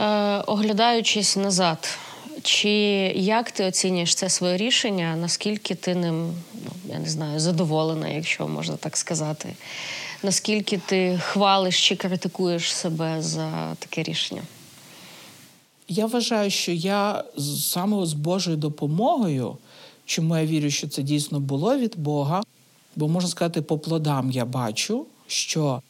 [0.00, 1.98] Е, Оглядаючись назад,
[2.42, 2.70] чи
[3.16, 5.16] як ти оцінюєш це своє рішення?
[5.16, 9.54] Наскільки ти ним ну, я не знаю, задоволена, якщо можна так сказати?
[10.22, 14.42] Наскільки ти хвалиш чи критикуєш себе за таке рішення?
[15.88, 17.24] Я вважаю, що я
[17.58, 19.56] саме з Божою допомогою,
[20.04, 22.42] чому я вірю, що це дійсно було від Бога,
[22.96, 25.82] бо можна сказати, по плодам я бачу, що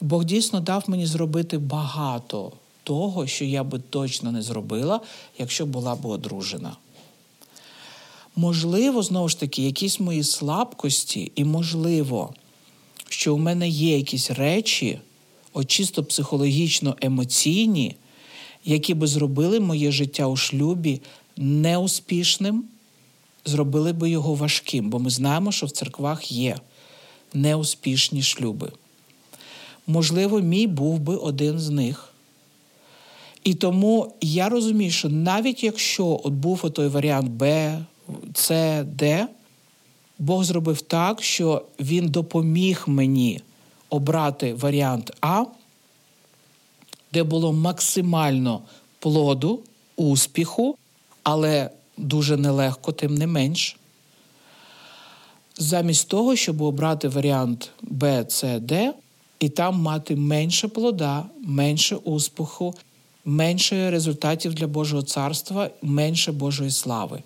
[0.00, 5.00] Бог дійсно дав мені зробити багато того, що я би точно не зробила,
[5.38, 6.76] якщо була б одружена.
[8.36, 12.34] Можливо, знову ж таки, якісь мої слабкості, і можливо,
[13.08, 14.98] що у мене є якісь речі,
[15.52, 17.96] от чисто психологічно емоційні,
[18.66, 21.00] які би зробили моє життя у шлюбі
[21.36, 22.64] неуспішним,
[23.44, 26.56] зробили би його важким, бо ми знаємо, що в церквах є
[27.34, 28.72] неуспішні шлюби.
[29.86, 32.12] Можливо, мій був би один з них.
[33.44, 37.78] І тому я розумію, що навіть якщо от був той варіант Б,
[38.36, 39.26] С, Д,
[40.18, 43.40] Бог зробив так, що Він допоміг мені
[43.90, 45.44] обрати варіант А,
[47.16, 48.62] де було максимально
[48.98, 49.60] плоду,
[49.96, 50.76] успіху,
[51.22, 53.76] але дуже нелегко, тим не менш.
[55.58, 58.92] Замість того, щоб обрати варіант Б, С, Д,
[59.40, 62.74] і там мати менше плода, менше успіху,
[63.24, 67.22] менше результатів для Божого царства, менше Божої слави.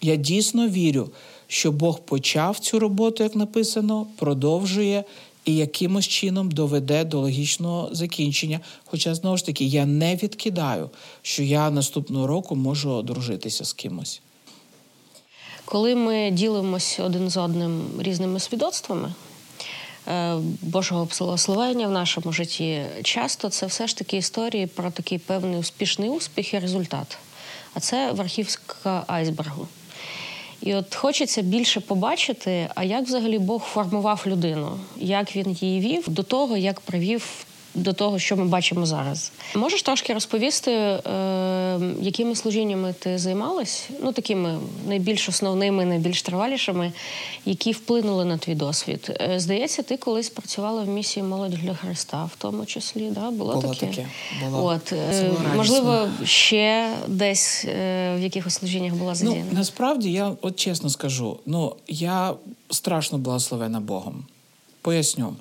[0.00, 1.10] Я дійсно вірю,
[1.46, 5.04] що Бог почав цю роботу, як написано, продовжує
[5.44, 8.60] і якимось чином доведе до логічного закінчення.
[8.84, 10.90] Хоча, знову ж таки, я не відкидаю,
[11.22, 14.20] що я наступного року можу одружитися з кимось.
[15.64, 19.14] Коли ми ділимося один з одним різними свідоцтвами,
[20.08, 22.82] Е, Божого благословення в нашому житті.
[23.02, 27.18] Часто це все ж таки історії про такий певний успішний успіх і результат.
[27.74, 29.68] А це верхівська айсбергу.
[30.62, 36.04] І от хочеться більше побачити, а як взагалі Бог формував людину, як він її вів
[36.08, 39.32] до того, як привів до того, що ми бачимо зараз.
[39.54, 41.00] Можеш трошки розповісти, е,
[42.00, 43.88] якими служіннями ти займалась?
[44.02, 46.92] Ну такими найбільш основними, найбільш тривалішими,
[47.46, 49.18] які вплинули на твій досвід.
[49.20, 53.10] Е, здається, ти колись працювала в місії молодь для Христа, в тому числі.
[53.10, 53.30] Да?
[53.30, 53.86] Було, було таке?
[53.86, 54.06] таке.
[54.50, 54.64] Було.
[54.64, 59.44] От е, можливо, ще десь е, в якихось служіннях була задіяна?
[59.50, 62.34] Ну, Насправді я от чесно скажу, ну я
[62.70, 64.24] страшно благословена Богом.
[64.82, 65.36] Поясню,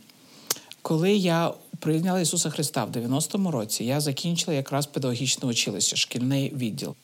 [0.81, 6.95] коли я прийняла Ісуса Христа в 90-му році, я закінчила якраз педагогічне училище, шкільний відділ.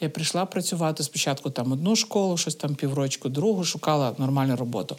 [0.00, 4.96] Я прийшла працювати спочатку там одну школу, щось там піврочку, другу, шукала нормальну роботу.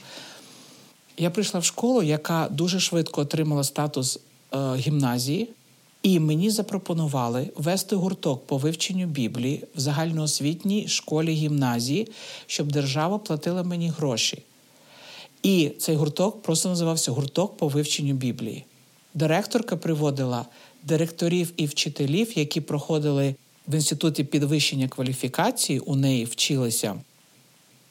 [1.17, 4.19] Я прийшла в школу, яка дуже швидко отримала статус
[4.53, 5.49] е, гімназії,
[6.03, 12.07] і мені запропонували вести гурток по вивченню Біблії в загальноосвітній школі гімназії,
[12.47, 14.43] щоб держава платила мені гроші.
[15.43, 18.65] І цей гурток просто називався гурток по вивченню Біблії.
[19.19, 20.45] Директорка приводила
[20.83, 23.35] директорів і вчителів, які проходили
[23.67, 26.95] в інституті підвищення кваліфікації, у неї вчилися.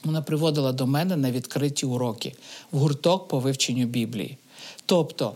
[0.04, 2.34] Вона приводила до мене на відкриті уроки
[2.72, 4.36] в гурток по вивченню Біблії.
[4.86, 5.32] Тобто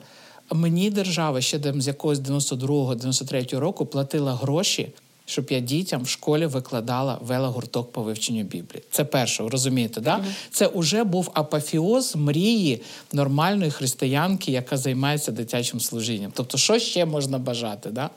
[0.53, 4.89] мені держава ще з якогось 92-93 року платила гроші
[5.33, 8.83] щоб я дітям в школі викладала вела гурток по вивченню Біблії.
[8.91, 10.17] Це перше, розумієте, да?
[10.17, 10.33] Mm-hmm.
[10.51, 16.33] Це вже був апофіоз мрії нормальної християнки, яка займається дитячим служінням.
[16.35, 17.91] Тобто, що ще можна бажати?
[17.91, 18.11] Да?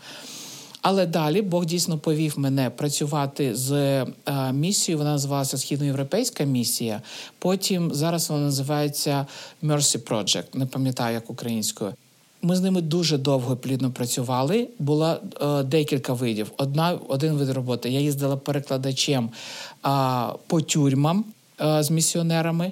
[0.81, 4.05] Але далі Бог дійсно повів мене працювати з е,
[4.53, 4.97] місією.
[4.97, 7.01] Вона називалася Східноєвропейська місія.
[7.39, 9.25] Потім зараз вона називається
[9.63, 11.93] Mercy Project, Не пам'ятаю як українською.
[12.45, 14.67] Ми з ними дуже довго плідно працювали.
[14.79, 16.51] Було е, декілька видів.
[16.57, 17.89] Одна один вид роботи.
[17.89, 19.29] Я їздила перекладачем
[19.85, 19.89] е,
[20.47, 21.25] по тюрмам
[21.61, 22.71] е, з місіонерами,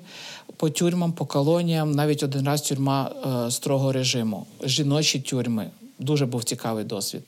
[0.57, 1.91] по тюрмам, по колоніям.
[1.91, 3.11] Навіть один раз тюрма
[3.47, 5.69] е, строгого режиму, жіночі тюрми.
[5.99, 7.21] Дуже був цікавий досвід.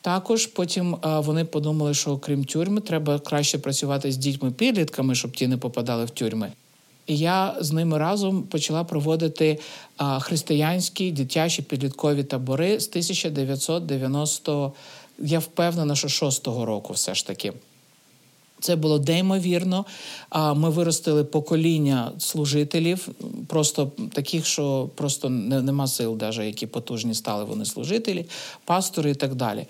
[0.00, 5.46] Також потім е, вони подумали, що крім тюрми, треба краще працювати з дітьми-підлітками, щоб ті
[5.46, 6.52] не попадали в тюрми.
[7.08, 9.58] І я з ними разом почала проводити
[10.20, 14.72] християнські дитячі підліткові табори з 1990,
[15.18, 17.52] я впевнена, що 6-го року все ж таки.
[18.60, 19.84] Це було неймовірно.
[20.54, 23.08] Ми виростили покоління служителів,
[23.46, 28.26] просто таких, що просто нема сил, навіть які потужні стали вони служителі,
[28.64, 29.66] пастори і так далі.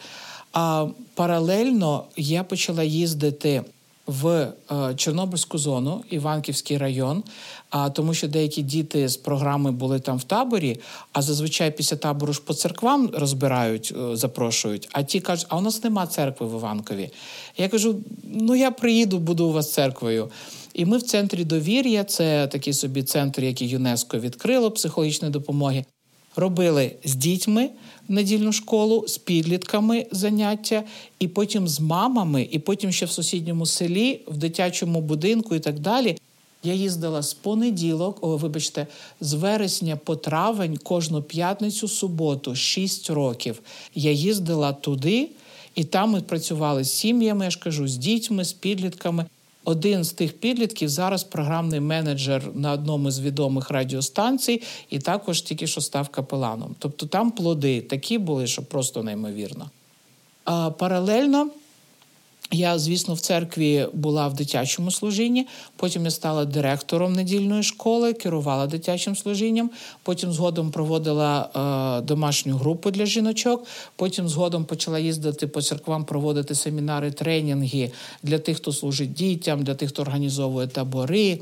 [0.53, 3.63] А паралельно я почала їздити
[4.09, 4.27] в
[4.71, 7.23] е, Чорнобильську зону, Іванківський район,
[7.71, 10.81] а тому, що деякі діти з програми були там в таборі,
[11.13, 14.89] а зазвичай після табору ж по церквам розбирають, е, запрошують.
[14.93, 17.11] А ті кажуть, а у нас нема церкви в Іванкові.
[17.57, 20.31] Я кажу: ну я приїду, буду у вас церквою.
[20.75, 25.85] І ми в центрі довір'я, це такий собі центр, який ЮНЕСКО відкрило психологічної допомоги.
[26.39, 27.71] Робили з дітьми
[28.09, 30.85] недільну школу, з підлітками заняття,
[31.19, 35.79] і потім з мамами, і потім ще в сусідньому селі, в дитячому будинку і так
[35.79, 36.17] далі.
[36.63, 38.87] Я їздила з понеділок, о, вибачте,
[39.21, 43.63] з вересня по травень кожну п'ятницю, суботу, 6 років.
[43.95, 45.29] Я їздила туди,
[45.75, 49.25] і там ми працювали з сім'ями, я ж кажу, з дітьми, з підлітками.
[49.69, 55.67] Один з тих підлітків зараз програмний менеджер на одному з відомих радіостанцій, і також тільки
[55.67, 56.75] що став капеланом.
[56.79, 59.71] Тобто там плоди такі були, що просто неймовірно.
[60.45, 61.51] А паралельно.
[62.51, 65.47] Я, звісно, в церкві була в дитячому служінні.
[65.77, 69.71] Потім я стала директором недільної школи, керувала дитячим служінням.
[70.03, 71.51] Потім згодом проводила
[72.01, 73.67] е, домашню групу для жіночок.
[73.97, 77.91] Потім згодом почала їздити по церквам, проводити семінари, тренінги
[78.23, 81.41] для тих, хто служить дітям, для тих, хто організовує табори.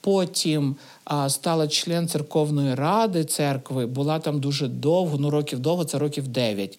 [0.00, 3.86] Потім а, стала член церковної ради церкви.
[3.86, 6.78] Була там дуже довго, ну років довго, це років дев'ять.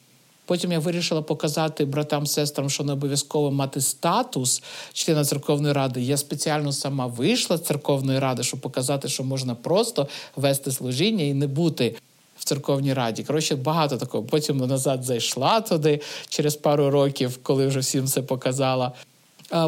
[0.52, 6.02] Потім я вирішила показати братам, сестрам, що не обов'язково мати статус члена церковної ради.
[6.02, 11.34] Я спеціально сама вийшла з церковної ради, щоб показати, що можна просто вести служіння і
[11.34, 11.95] не бути.
[12.38, 13.24] В церковній раді.
[13.24, 14.24] Коротше, багато такого.
[14.24, 18.91] Потім назад зайшла туди через пару років, коли вже всім це показала.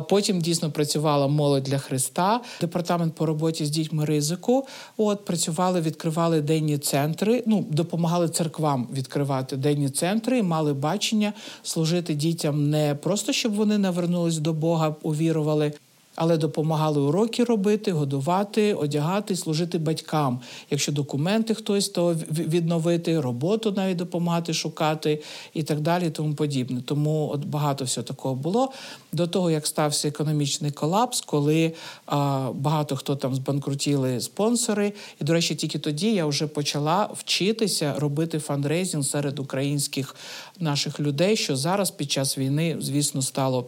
[0.10, 4.68] Потім дійсно працювала молодь для Христа, департамент по роботі з дітьми ризику.
[4.98, 7.44] От працювали, відкривали денні центри.
[7.46, 13.78] Ну допомагали церквам відкривати денні центри, і мали бачення служити дітям не просто щоб вони
[13.78, 15.74] навернулись до Бога, увірували
[16.16, 20.40] але допомагали уроки робити, годувати, одягати, служити батькам.
[20.70, 25.22] Якщо документи хтось то відновити, роботу навіть допомагати шукати
[25.54, 26.82] і так далі, тому подібне.
[26.86, 28.72] Тому от багато всього такого було
[29.12, 31.74] до того, як стався економічний колапс, коли
[32.06, 34.94] а, багато хто там збанкрутіли спонсори.
[35.22, 40.16] І, до речі, тільки тоді я вже почала вчитися робити фандрейзинг серед українських
[40.60, 43.66] наших людей, що зараз під час війни, звісно, стало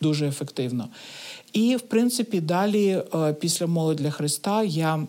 [0.00, 0.88] дуже ефективно.
[1.52, 5.06] І, в принципі, далі, е, після молодь для Христа, я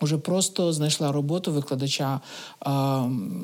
[0.00, 2.70] вже просто знайшла роботу викладача е,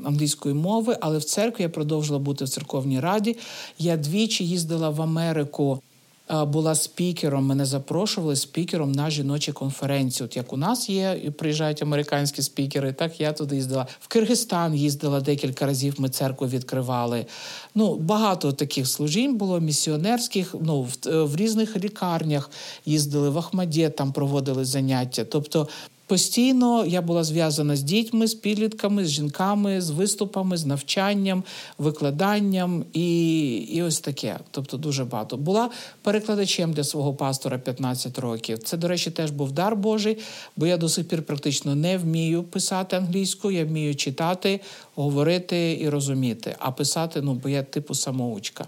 [0.04, 3.36] англійської мови, але в церкві я продовжила бути в церковній раді.
[3.78, 5.82] Я двічі їздила в Америку
[6.30, 7.46] була спікером.
[7.46, 10.24] Мене запрошували спікером на жіночі конференції.
[10.24, 13.86] От як у нас є, і приїжджають американські спікери, так я туди їздила.
[14.00, 15.94] В Киргизстан їздила декілька разів.
[15.98, 17.26] Ми церкву відкривали.
[17.74, 20.54] Ну багато таких служінь було місіонерських.
[20.60, 22.50] Ну в, в різних лікарнях
[22.86, 25.24] їздили в Ахмаді, там проводили заняття.
[25.24, 25.68] Тобто
[26.06, 31.44] Постійно я була зв'язана з дітьми, з підлітками, з жінками, з виступами, з навчанням,
[31.78, 34.38] викладанням і і ось таке.
[34.50, 35.36] Тобто дуже багато.
[35.36, 35.70] Була
[36.02, 38.58] перекладачем для свого пастора 15 років.
[38.58, 40.18] Це, до речі, теж був дар Божий,
[40.56, 44.60] бо я до сих пір практично не вмію писати англійською, я вмію читати,
[44.94, 46.56] говорити і розуміти.
[46.58, 48.66] А писати, ну, бо я типу самоучка.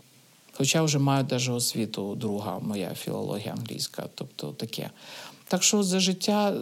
[0.52, 4.90] Хоча вже маю навіть освіту друга моя філологія англійська, тобто таке.
[5.48, 6.54] Так що за життя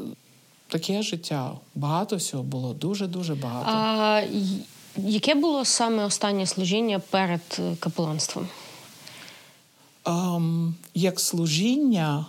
[0.68, 1.56] таке життя.
[1.74, 3.70] Багато всього було, дуже-дуже багато.
[3.70, 4.22] А
[4.96, 8.48] яке було саме останнє служіння перед е, капеланством?
[10.04, 12.26] Um, як служіння,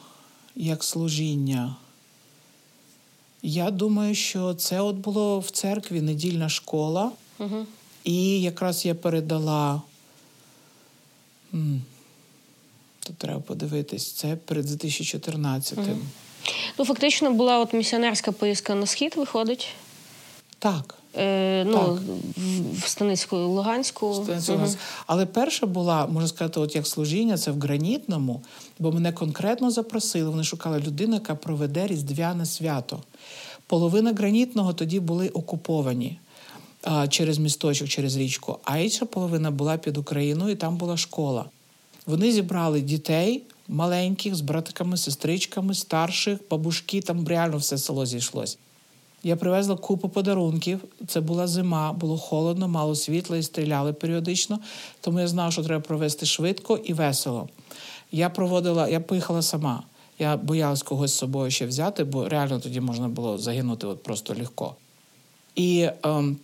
[0.55, 1.75] як служіння,
[3.41, 7.65] я думаю, що це от було в церкві недільна школа, угу.
[8.03, 9.81] і якраз я передала.
[12.99, 15.83] Тут треба подивитись, це перед 2014-м.
[15.83, 15.97] Угу.
[16.77, 19.67] Ну, фактично була от місіонерська поїздка на схід, виходить.
[20.59, 20.95] Так.
[21.17, 21.99] Е, ну, так.
[22.85, 24.13] В Станицьку Луганську.
[24.13, 24.67] Станицьку угу.
[25.07, 28.41] Але перша була, можна сказати, от як служіння, це в гранітному,
[28.79, 30.29] бо мене конкретно запросили.
[30.29, 32.99] Вони шукали людину, яка проведе різдвяне свято.
[33.67, 36.19] Половина гранітного тоді були окуповані
[36.83, 41.45] а, через місточок, через річку, а інша половина була під Україною, і там була школа.
[42.06, 48.58] Вони зібрали дітей маленьких з братками, сестричками, старших, бабушки, там реально все село зійшлось.
[49.24, 50.80] Я привезла купу подарунків.
[51.08, 54.60] Це була зима, було холодно, мало світла і стріляли періодично.
[55.01, 57.49] Тому я знала, що треба провести швидко і весело.
[58.12, 59.84] Я проводила, я поїхала сама.
[60.20, 64.36] Я боялась когось з собою ще взяти, бо реально тоді можна було загинути от просто
[64.39, 64.76] легко.
[65.56, 66.38] І ем,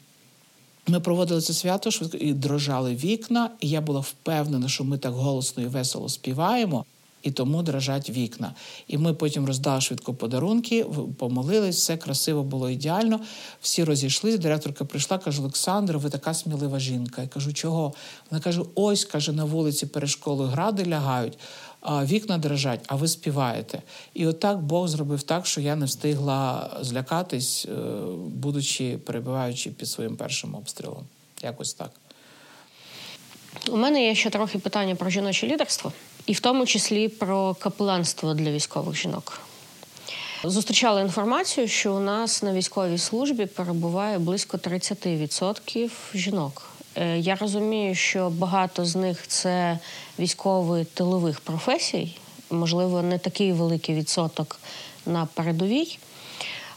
[0.91, 3.49] ми проводили це свято швидко і дрожали вікна.
[3.59, 6.85] І я була впевнена, що ми так голосно і весело співаємо
[7.23, 8.53] і тому дрожать вікна.
[8.87, 10.85] І ми потім роздали швидко подарунки,
[11.17, 13.19] помолились, все красиво було ідеально.
[13.61, 14.39] Всі розійшлись.
[14.39, 17.21] Директорка прийшла, каже: Олександр, ви така смілива жінка.
[17.21, 17.93] Я кажу, чого?
[18.31, 21.37] Вона каже: ось каже, на вулиці перед школою гради лягають.
[21.83, 23.81] Вікна дрожать, а ви співаєте.
[24.13, 27.71] І отак Бог зробив так, що я не встигла злякатись, е,
[28.27, 31.03] будучи перебуваючи під своїм першим обстрілом.
[31.43, 31.91] Якось так.
[33.69, 35.91] У мене є ще трохи питання про жіноче лідерство,
[36.25, 39.41] і в тому числі про капеланство для військових жінок.
[40.43, 46.70] Зустрічали інформацію, що у нас на військовій службі перебуває близько 30% жінок.
[46.95, 49.79] Е, я розумію, що багато з них це
[50.19, 52.17] військові тилових професій,
[52.49, 54.59] можливо, не такий великий відсоток
[55.05, 55.97] на передовій.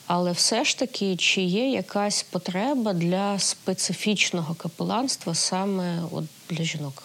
[0.06, 7.02] Але все ж таки, чи є якась потреба для специфічного капеланства саме от для жінок?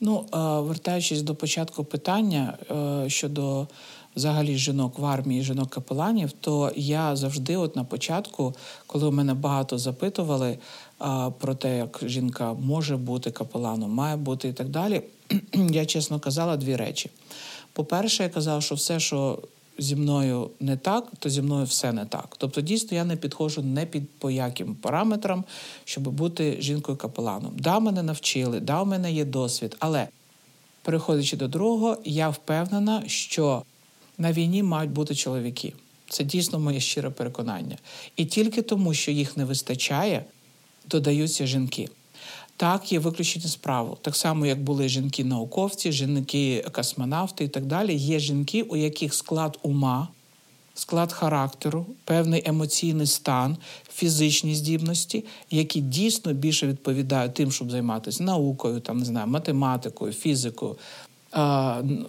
[0.00, 0.24] Ну,
[0.66, 3.66] вертаючись до початку питання е, щодо
[4.16, 8.54] взагалі жінок в армії, жінок капеланів, то я завжди, от на початку,
[8.86, 10.58] коли мене багато запитували
[11.38, 15.02] про те, як жінка може бути капеланом, має бути і так далі,
[15.52, 17.10] я чесно казала дві речі.
[17.72, 19.38] По-перше, я казала, що все, що
[19.78, 22.36] зі мною не так, то зі мною все не так.
[22.38, 25.44] Тобто, дійсно, я не підходжу не під по яким параметрам,
[25.84, 27.52] щоб бути жінкою капеланом.
[27.58, 30.08] Да, мене навчили, да, у мене є досвід, але
[30.82, 33.62] переходячи до другого, я впевнена, що
[34.18, 35.72] на війні мають бути чоловіки.
[36.08, 37.76] Це дійсно моє щире переконання.
[38.16, 40.24] І тільки тому, що їх не вистачає,
[40.90, 41.88] додаються жінки.
[42.56, 43.98] Так, є виключення справу.
[44.02, 47.94] Так само, як були жінки-науковці, жінки-космонавти і так далі.
[47.94, 50.08] Є жінки, у яких склад ума,
[50.74, 53.56] склад характеру, певний емоційний стан,
[53.94, 60.76] фізичні здібності, які дійсно більше відповідають тим, щоб займатися наукою, там не знаю, математикою, фізикою,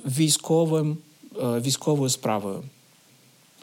[0.05, 0.97] військовим,
[1.41, 2.63] військовою справою.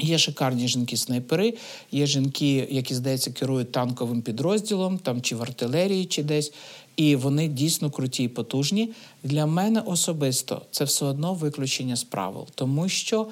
[0.02, 1.54] Є шикарні жінки-снайпери,
[1.92, 6.52] є жінки, які, здається, керують танковим підрозділом там чи в артилерії, чи десь.
[6.96, 8.90] І вони дійсно круті і потужні.
[9.24, 13.26] Для мене особисто це все одно виключення з правил, тому що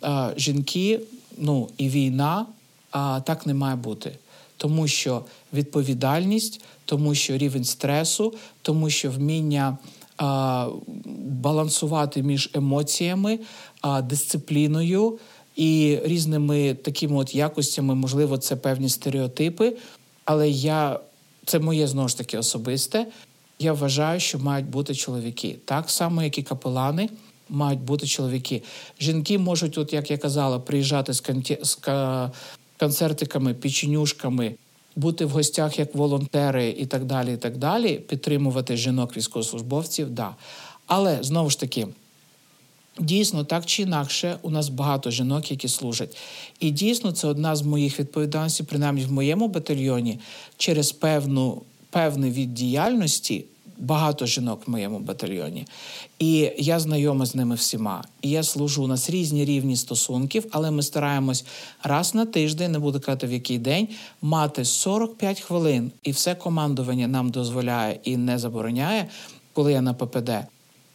[0.00, 1.00] а, жінки,
[1.38, 2.46] ну і війна
[2.90, 4.12] а, так не має бути.
[4.56, 9.78] Тому що відповідальність, тому що рівень стресу, тому що вміння
[10.16, 10.68] а,
[11.16, 13.38] балансувати між емоціями,
[14.02, 15.18] дисципліною
[15.60, 19.76] і різними такими от якостями, можливо, це певні стереотипи.
[20.24, 21.00] Але я
[21.44, 23.06] це моє знову ж таки особисте.
[23.58, 27.08] Я вважаю, що мають бути чоловіки, так само, як і капелани.
[27.48, 28.62] Мають бути чоловіки.
[29.00, 31.58] Жінки можуть, от як я казала, приїжджати з конті...
[31.62, 31.78] з
[32.78, 34.54] концертиками, печенюшками,
[34.96, 37.34] бути в гостях як волонтери і так далі.
[37.34, 40.36] і так далі, Підтримувати жінок військовослужбовців, да.
[40.86, 41.86] Але знову ж таки,
[43.00, 46.16] Дійсно, так чи інакше, у нас багато жінок, які служать.
[46.60, 50.18] І дійсно, це одна з моїх відповідальностей, принаймні в моєму батальйоні,
[50.56, 53.44] через певну певний від діяльності.
[53.78, 55.66] Багато жінок в моєму батальйоні,
[56.18, 58.04] і я знайома з ними всіма.
[58.22, 61.44] І я служу у нас різні рівні стосунків, але ми стараємось
[61.82, 63.88] раз на тиждень, не буду казати в який день,
[64.22, 69.08] мати 45 хвилин, і все командування нам дозволяє і не забороняє,
[69.52, 70.30] коли я на ППД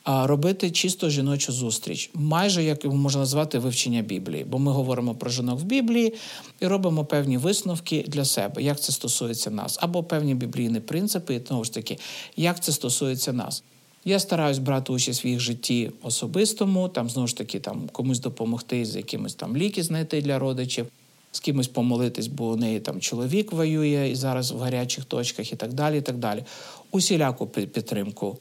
[0.06, 5.60] робити чисто жіночу зустріч, майже як можна назвати вивчення Біблії, бо ми говоримо про жінок
[5.60, 6.14] в Біблії
[6.60, 11.42] і робимо певні висновки для себе, як це стосується нас, або певні біблійні принципи, і
[11.48, 11.98] знову ж таки,
[12.38, 13.64] як це стосується нас.
[14.08, 18.86] Я стараюсь брати участь в їх житті особистому, там знову ж таки там комусь допомогти
[18.86, 20.88] з якимось там ліки знайти для родичів,
[21.32, 25.56] з кимось помолитись, бо у неї там чоловік воює і зараз в гарячих точках, і
[25.56, 25.98] так далі.
[25.98, 26.44] і так далі.
[26.92, 28.38] Усіляку підтримку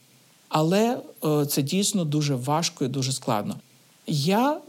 [0.48, 3.56] але е, це дійсно дуже важко і дуже складно.
[4.06, 4.60] Я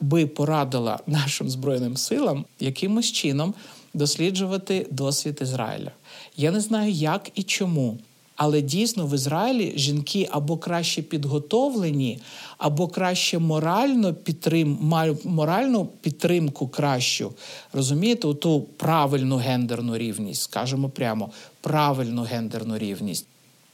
[0.00, 3.54] би порадила нашим збройним силам якимось чином
[3.94, 5.90] досліджувати досвід Ізраїля.
[6.36, 7.98] Я не знаю, як і чому.
[8.36, 12.18] Але дійсно в Ізраїлі жінки або краще підготовлені,
[12.58, 14.78] або краще морально підтрим,
[15.24, 17.32] моральну підтримку кращу.
[17.72, 21.30] Розумієте, ту правильну гендерну рівність, скажімо прямо,
[21.60, 23.26] правильну гендерну рівність.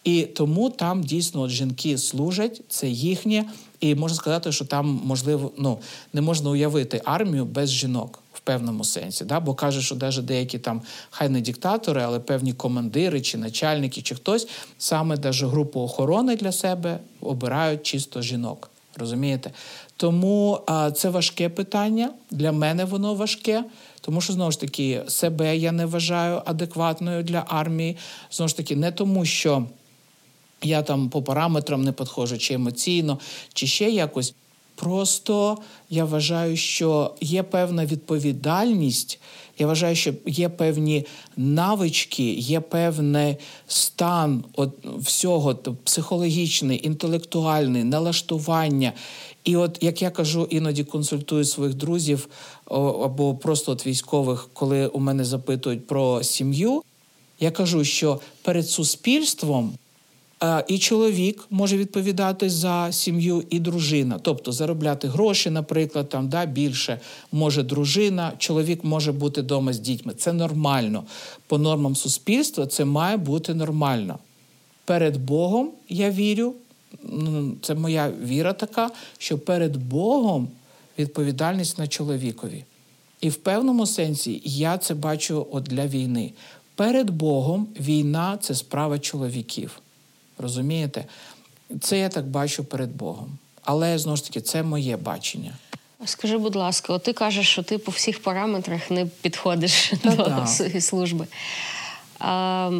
[0.08, 3.44] І тому там дійсно от жінки служать, це їхнє,
[3.80, 5.78] і можна сказати, що там можливо ну
[6.12, 9.24] не можна уявити армію без жінок в певному сенсі.
[9.24, 9.40] Да?
[9.40, 14.14] Бо каже, що навіть деякі там хай не диктатори, але певні командири чи начальники, чи
[14.14, 14.48] хтось
[14.78, 18.70] саме навіть групу охорони для себе обирають чисто жінок.
[18.96, 19.50] Розумієте?
[19.96, 22.10] Тому а, це важке питання.
[22.30, 23.64] Для мене воно важке.
[24.00, 27.96] Тому що знову ж таки себе я не вважаю адекватною для армії.
[28.30, 29.66] Знову ж таки, не тому, що
[30.62, 33.18] я там по параметрам не підходжу, чи емоційно,
[33.52, 34.34] чи ще якось.
[34.74, 35.58] Просто
[35.90, 39.20] я вважаю, що є певна відповідальність.
[39.58, 41.06] Я вважаю, що є певні
[41.36, 43.36] навички, є певний
[43.66, 45.54] стан от всього
[45.84, 48.92] психологічний, інтелектуальний, налаштування.
[49.44, 52.28] І от як я кажу, іноді консультую своїх друзів
[53.04, 56.82] або просто от військових, коли у мене запитують про сім'ю,
[57.40, 59.72] я кажу, що перед суспільством.
[60.66, 67.00] І чоловік може відповідати за сім'ю, і дружина, тобто заробляти гроші, наприклад, там да більше
[67.32, 70.14] може дружина, чоловік може бути вдома з дітьми.
[70.14, 71.04] Це нормально.
[71.46, 74.18] По нормам суспільства це має бути нормально.
[74.84, 76.54] Перед Богом я вірю,
[77.62, 80.48] це моя віра така, що перед Богом
[80.98, 82.64] відповідальність на чоловікові.
[83.20, 86.32] І в певному сенсі я це бачу от для війни.
[86.74, 89.80] Перед Богом війна це справа чоловіків.
[90.38, 91.04] Розумієте?
[91.80, 93.38] Це я так бачу перед Богом.
[93.62, 95.52] Але знову ж таки, це моє бачення.
[96.04, 100.24] Скажи, будь ласка, от ти кажеш, що ти по всіх параметрах не підходиш Та до
[100.24, 100.46] да.
[100.80, 101.26] служби.
[102.18, 102.70] А,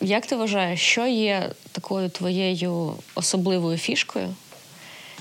[0.00, 4.34] Як ти вважаєш, що є такою твоєю особливою фішкою,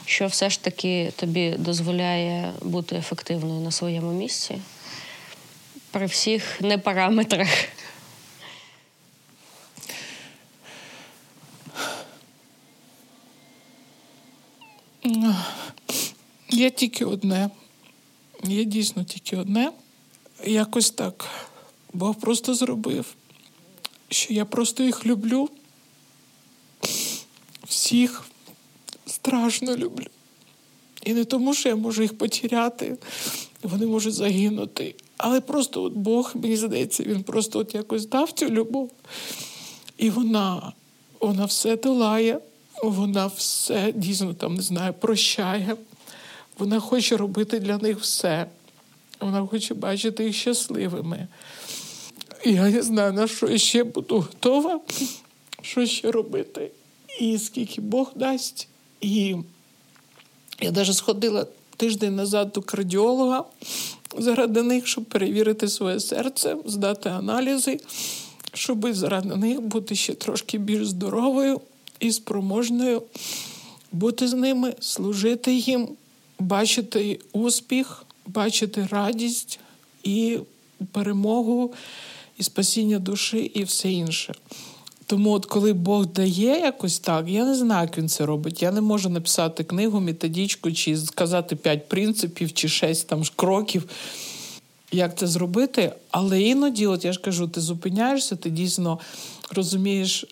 [0.05, 4.57] що все ж таки тобі дозволяє бути ефективною на своєму місці
[5.91, 7.49] при всіх непараметрах?
[16.63, 17.49] Є тільки одне.
[18.43, 19.71] Є дійсно тільки одне.
[20.45, 21.25] Якось так.
[21.93, 23.15] Бог просто зробив,
[24.09, 25.49] що я просто їх люблю.
[27.67, 28.23] Всіх
[29.05, 30.05] страшно люблю.
[31.05, 32.97] І не тому, що я можу їх потеряти,
[33.63, 34.95] вони можуть загинути.
[35.17, 38.91] Але просто от Бог, мені здається, він просто от якось дав цю любов.
[39.97, 40.73] І вона,
[41.19, 42.39] вона все долає
[42.83, 45.75] вона все дійсно там не знаю, прощає.
[46.57, 48.47] Вона хоче робити для них все.
[49.19, 51.27] Вона хоче бачити їх щасливими.
[52.45, 54.79] Я не знаю, на що я ще буду готова,
[55.61, 56.71] що ще робити.
[57.19, 58.67] І скільки Бог дасть.
[59.01, 59.35] І
[60.61, 61.45] я навіть сходила
[61.77, 63.45] тиждень назад до кардіолога
[64.17, 67.79] заради них, щоб перевірити своє серце, здати аналізи,
[68.53, 71.61] щоб заради них бути ще трошки більш здоровою
[71.99, 73.03] і спроможною
[73.91, 75.89] бути з ними, служити їм,
[76.39, 79.59] бачити успіх, бачити радість
[80.03, 80.39] і
[80.91, 81.73] перемогу,
[82.37, 84.33] і спасіння душі, і все інше.
[85.05, 88.61] Тому, от коли Бог дає якось так, я не знаю, як він це робить.
[88.61, 93.89] Я не можу написати книгу, методичку, чи сказати п'ять принципів, чи шість там кроків,
[94.91, 95.93] як це зробити.
[96.11, 98.99] Але іноді, от я ж кажу, ти зупиняєшся, ти дійсно
[99.51, 100.25] розумієш,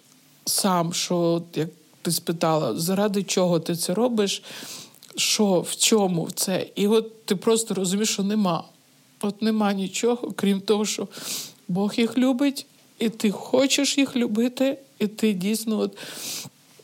[0.45, 1.69] сам, що як
[2.01, 4.43] ти спитала, заради чого ти це робиш,
[5.15, 6.67] що в чому це?
[6.75, 8.63] І от ти просто розумієш, що нема.
[9.21, 11.07] От нема нічого, крім того, що
[11.67, 12.65] Бог їх любить,
[12.99, 15.97] і ти хочеш їх любити, і ти дійсно, от,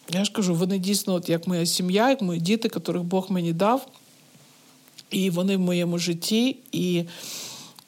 [0.10, 3.54] я ж кажу, вони дійсно, от як моя сім'я, як мої діти, яких Бог мені
[3.54, 3.88] дав,
[5.10, 7.04] і вони в моєму житті, і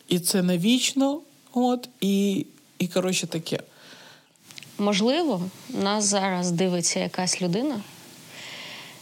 [0.07, 1.21] і це навічно.
[1.53, 2.45] От, І,
[2.79, 3.59] і коротше таке.
[4.77, 7.81] Можливо, нас зараз дивиться якась людина,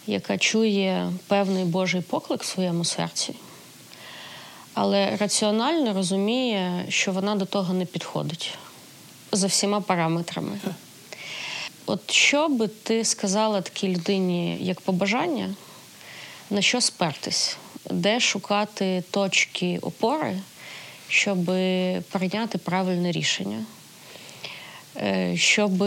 [0.08, 3.34] яка чує певний Божий поклик в своєму серці,
[4.74, 8.52] але раціонально розуміє, що вона до того не підходить
[9.32, 10.60] за всіма параметрами.
[11.86, 15.56] От що би ти сказала такій людині як побажання,
[16.50, 17.58] на що спертись,
[17.92, 20.40] де шукати точки опори,
[21.08, 21.46] щоб
[22.12, 23.66] прийняти правильне рішення?
[24.98, 25.82] Е, щоб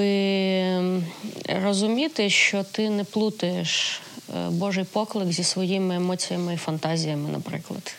[1.62, 4.00] розуміти, що ти не плутаєш
[4.50, 7.94] Божий поклик зі своїми емоціями і фантазіями, наприклад.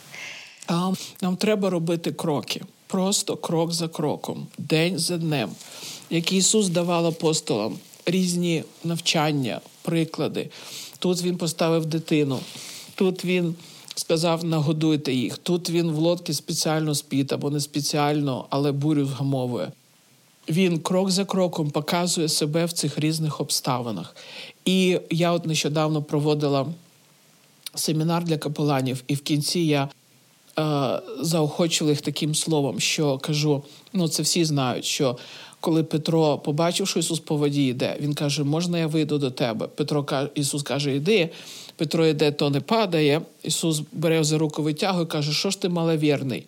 [0.67, 0.91] А
[1.21, 5.49] Нам треба робити кроки, просто крок за кроком, день за днем.
[6.09, 10.49] Як Ісус давав апостолам різні навчання, приклади.
[10.99, 12.39] Тут Він поставив дитину,
[12.95, 13.55] тут Він.
[13.95, 15.37] Сказав, нагодуйте їх.
[15.37, 19.71] Тут він в лодці спеціально спить або не спеціально, але бурю згамовує
[20.49, 24.15] він крок за кроком показує себе в цих різних обставинах.
[24.65, 26.67] І я от нещодавно проводила
[27.75, 29.89] семінар для капеланів, і в кінці я
[30.59, 33.63] е, заохочувала їх таким словом, що кажу:
[33.93, 35.17] ну це всі знають, що
[35.59, 39.67] коли Петро побачив, що Ісус по воді йде, він каже: Можна я вийду до тебе?
[39.67, 41.29] Петро каже, Ісус каже, іди.
[41.75, 43.21] Петро йде, то не падає.
[43.43, 46.43] Ісус бере за руку витягує, каже, що ж ти маловірний?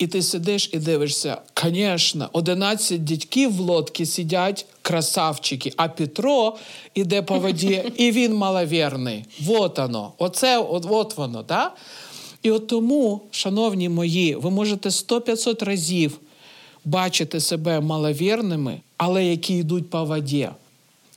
[0.00, 6.56] І ти сидиш і дивишся, звісно, 11 дітьків в лодці сидять красавчики, а Петро
[6.94, 9.24] іде по воді, і він маловірний.
[9.40, 10.12] Вот оно.
[10.18, 11.76] Оце от, от воно, так?
[12.42, 16.20] І от тому, шановні мої, ви можете 100-500 разів
[16.84, 20.48] бачити себе маловірними, але які йдуть по воді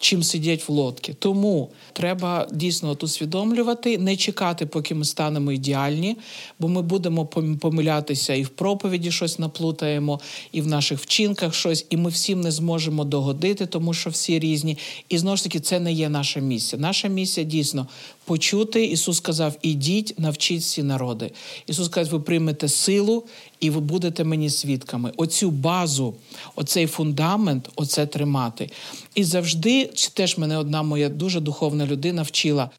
[0.03, 1.15] чим сидять в лодці.
[1.19, 6.17] Тому треба дійсно от усвідомлювати, не чекати, поки ми станемо ідеальні,
[6.59, 7.25] бо ми будемо
[7.59, 10.19] помилятися і в проповіді щось наплутаємо,
[10.51, 14.77] і в наших вчинках щось, і ми всім не зможемо догодити, тому що всі різні.
[15.09, 16.81] І знову ж таки, це не є наша місія.
[16.81, 17.88] Наша місія дійсно
[18.25, 18.85] почути.
[18.85, 21.31] Ісус сказав: ідіть, навчіть всі народи.
[21.67, 23.23] Ісус сказав, ви приймете силу
[23.64, 25.11] і ви будете мені свідками.
[25.18, 26.14] Оцю базу,
[26.56, 28.69] оцей фундамент, оце тримати.
[29.15, 32.69] І завжди теж мене одна моя дуже духовна людина вчила.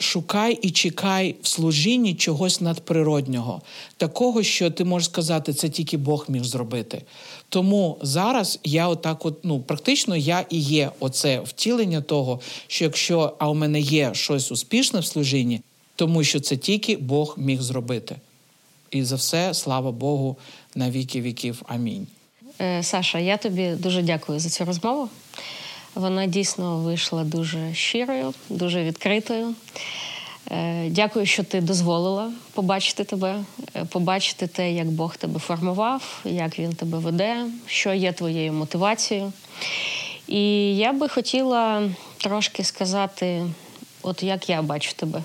[0.00, 3.62] Шукай і чекай в служінні чогось надприроднього,
[3.96, 7.02] такого, що ти можеш сказати, це тільки Бог міг зробити.
[7.48, 13.36] Тому зараз я отак, от ну практично я і є оце втілення того, що якщо
[13.38, 15.60] а у мене є щось успішне в служінні,
[15.96, 18.16] тому що це тільки Бог міг зробити.
[18.90, 20.36] І за все, слава Богу,
[20.74, 21.62] на віки віків.
[21.66, 22.06] Амінь.
[22.60, 25.08] Е, Саша, я тобі дуже дякую за цю розмову.
[25.94, 29.54] Вона дійсно вийшла дуже щирою, дуже відкритою.
[30.50, 33.44] Е, дякую, що ти дозволила побачити тебе,
[33.74, 39.32] е, побачити те, як Бог тебе формував, як він тебе веде, що є твоєю мотивацією.
[40.28, 43.46] І я би хотіла трошки сказати,
[44.02, 45.22] от як я бачу тебе.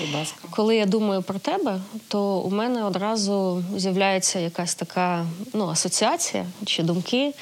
[0.00, 0.38] Будь ласка.
[0.50, 6.82] Коли я думаю про тебе, то у мене одразу з'являється якась така ну, асоціація чи
[6.82, 7.34] думки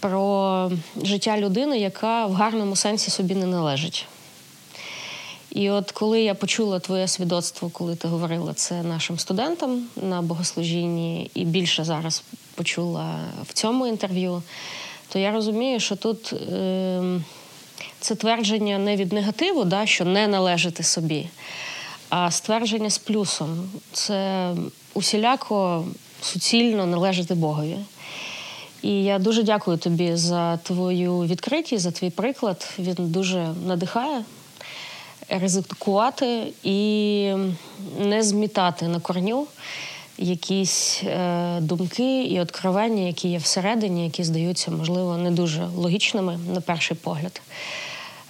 [0.00, 0.70] про
[1.02, 4.06] життя людини, яка в гарному сенсі собі не належить.
[5.50, 11.30] І от коли я почула твоє свідоцтво, коли ти говорила це нашим студентам на богослужінні,
[11.34, 12.22] і більше зараз
[12.54, 14.42] почула в цьому інтерв'ю,
[15.08, 17.20] то я розумію, що тут е,
[18.02, 21.28] це твердження не від негативу, да, що не належати собі,
[22.08, 23.70] а ствердження з плюсом.
[23.92, 24.50] Це
[24.94, 25.84] усіляко
[26.22, 27.76] суцільно належати Богові.
[28.82, 32.68] І я дуже дякую тобі за твою відкритість, за твій приклад.
[32.78, 34.24] Він дуже надихає
[35.28, 37.32] ризикувати і
[37.98, 39.46] не змітати на корню
[40.18, 46.60] якісь е, думки і откровення, які є всередині, які здаються, можливо, не дуже логічними на
[46.60, 47.42] перший погляд.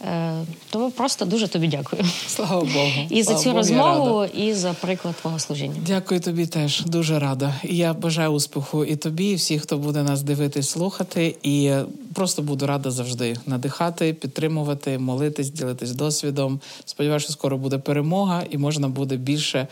[0.05, 2.03] Е, тому просто дуже тобі дякую.
[2.27, 3.07] Слава Богу.
[3.11, 5.77] І Слава за цю Богу, розмову, і за приклад твого служіння.
[5.87, 6.83] Дякую тобі теж.
[6.87, 7.55] Дуже рада.
[7.65, 11.37] І я бажаю успіху і тобі, і всіх, хто буде нас дивитись, слухати.
[11.43, 11.73] І
[12.15, 16.61] просто буду рада завжди надихати, підтримувати, молитись, ділитись досвідом.
[16.85, 19.67] Сподіваюся, що скоро буде перемога, і можна буде більше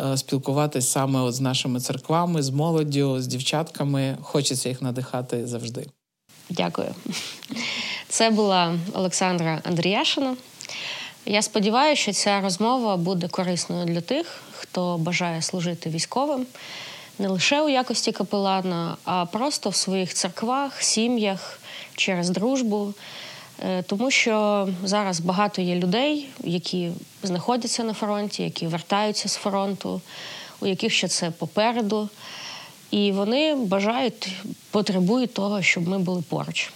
[0.00, 4.18] е, спілкуватись саме от з нашими церквами, з молоддю, з дівчатками.
[4.22, 5.86] Хочеться їх надихати завжди.
[6.50, 6.94] Дякую.
[8.16, 10.36] Це була Олександра Андріяшина.
[11.26, 16.46] Я сподіваюся, що ця розмова буде корисною для тих, хто бажає служити військовим
[17.18, 21.60] не лише у якості капелана, а просто в своїх церквах, сім'ях
[21.94, 22.94] через дружбу.
[23.64, 26.90] Е, тому що зараз багато є людей, які
[27.22, 30.00] знаходяться на фронті, які вертаються з фронту,
[30.60, 32.08] у яких ще це попереду.
[32.90, 34.28] І вони бажають,
[34.70, 36.72] потребують того, щоб ми були поруч.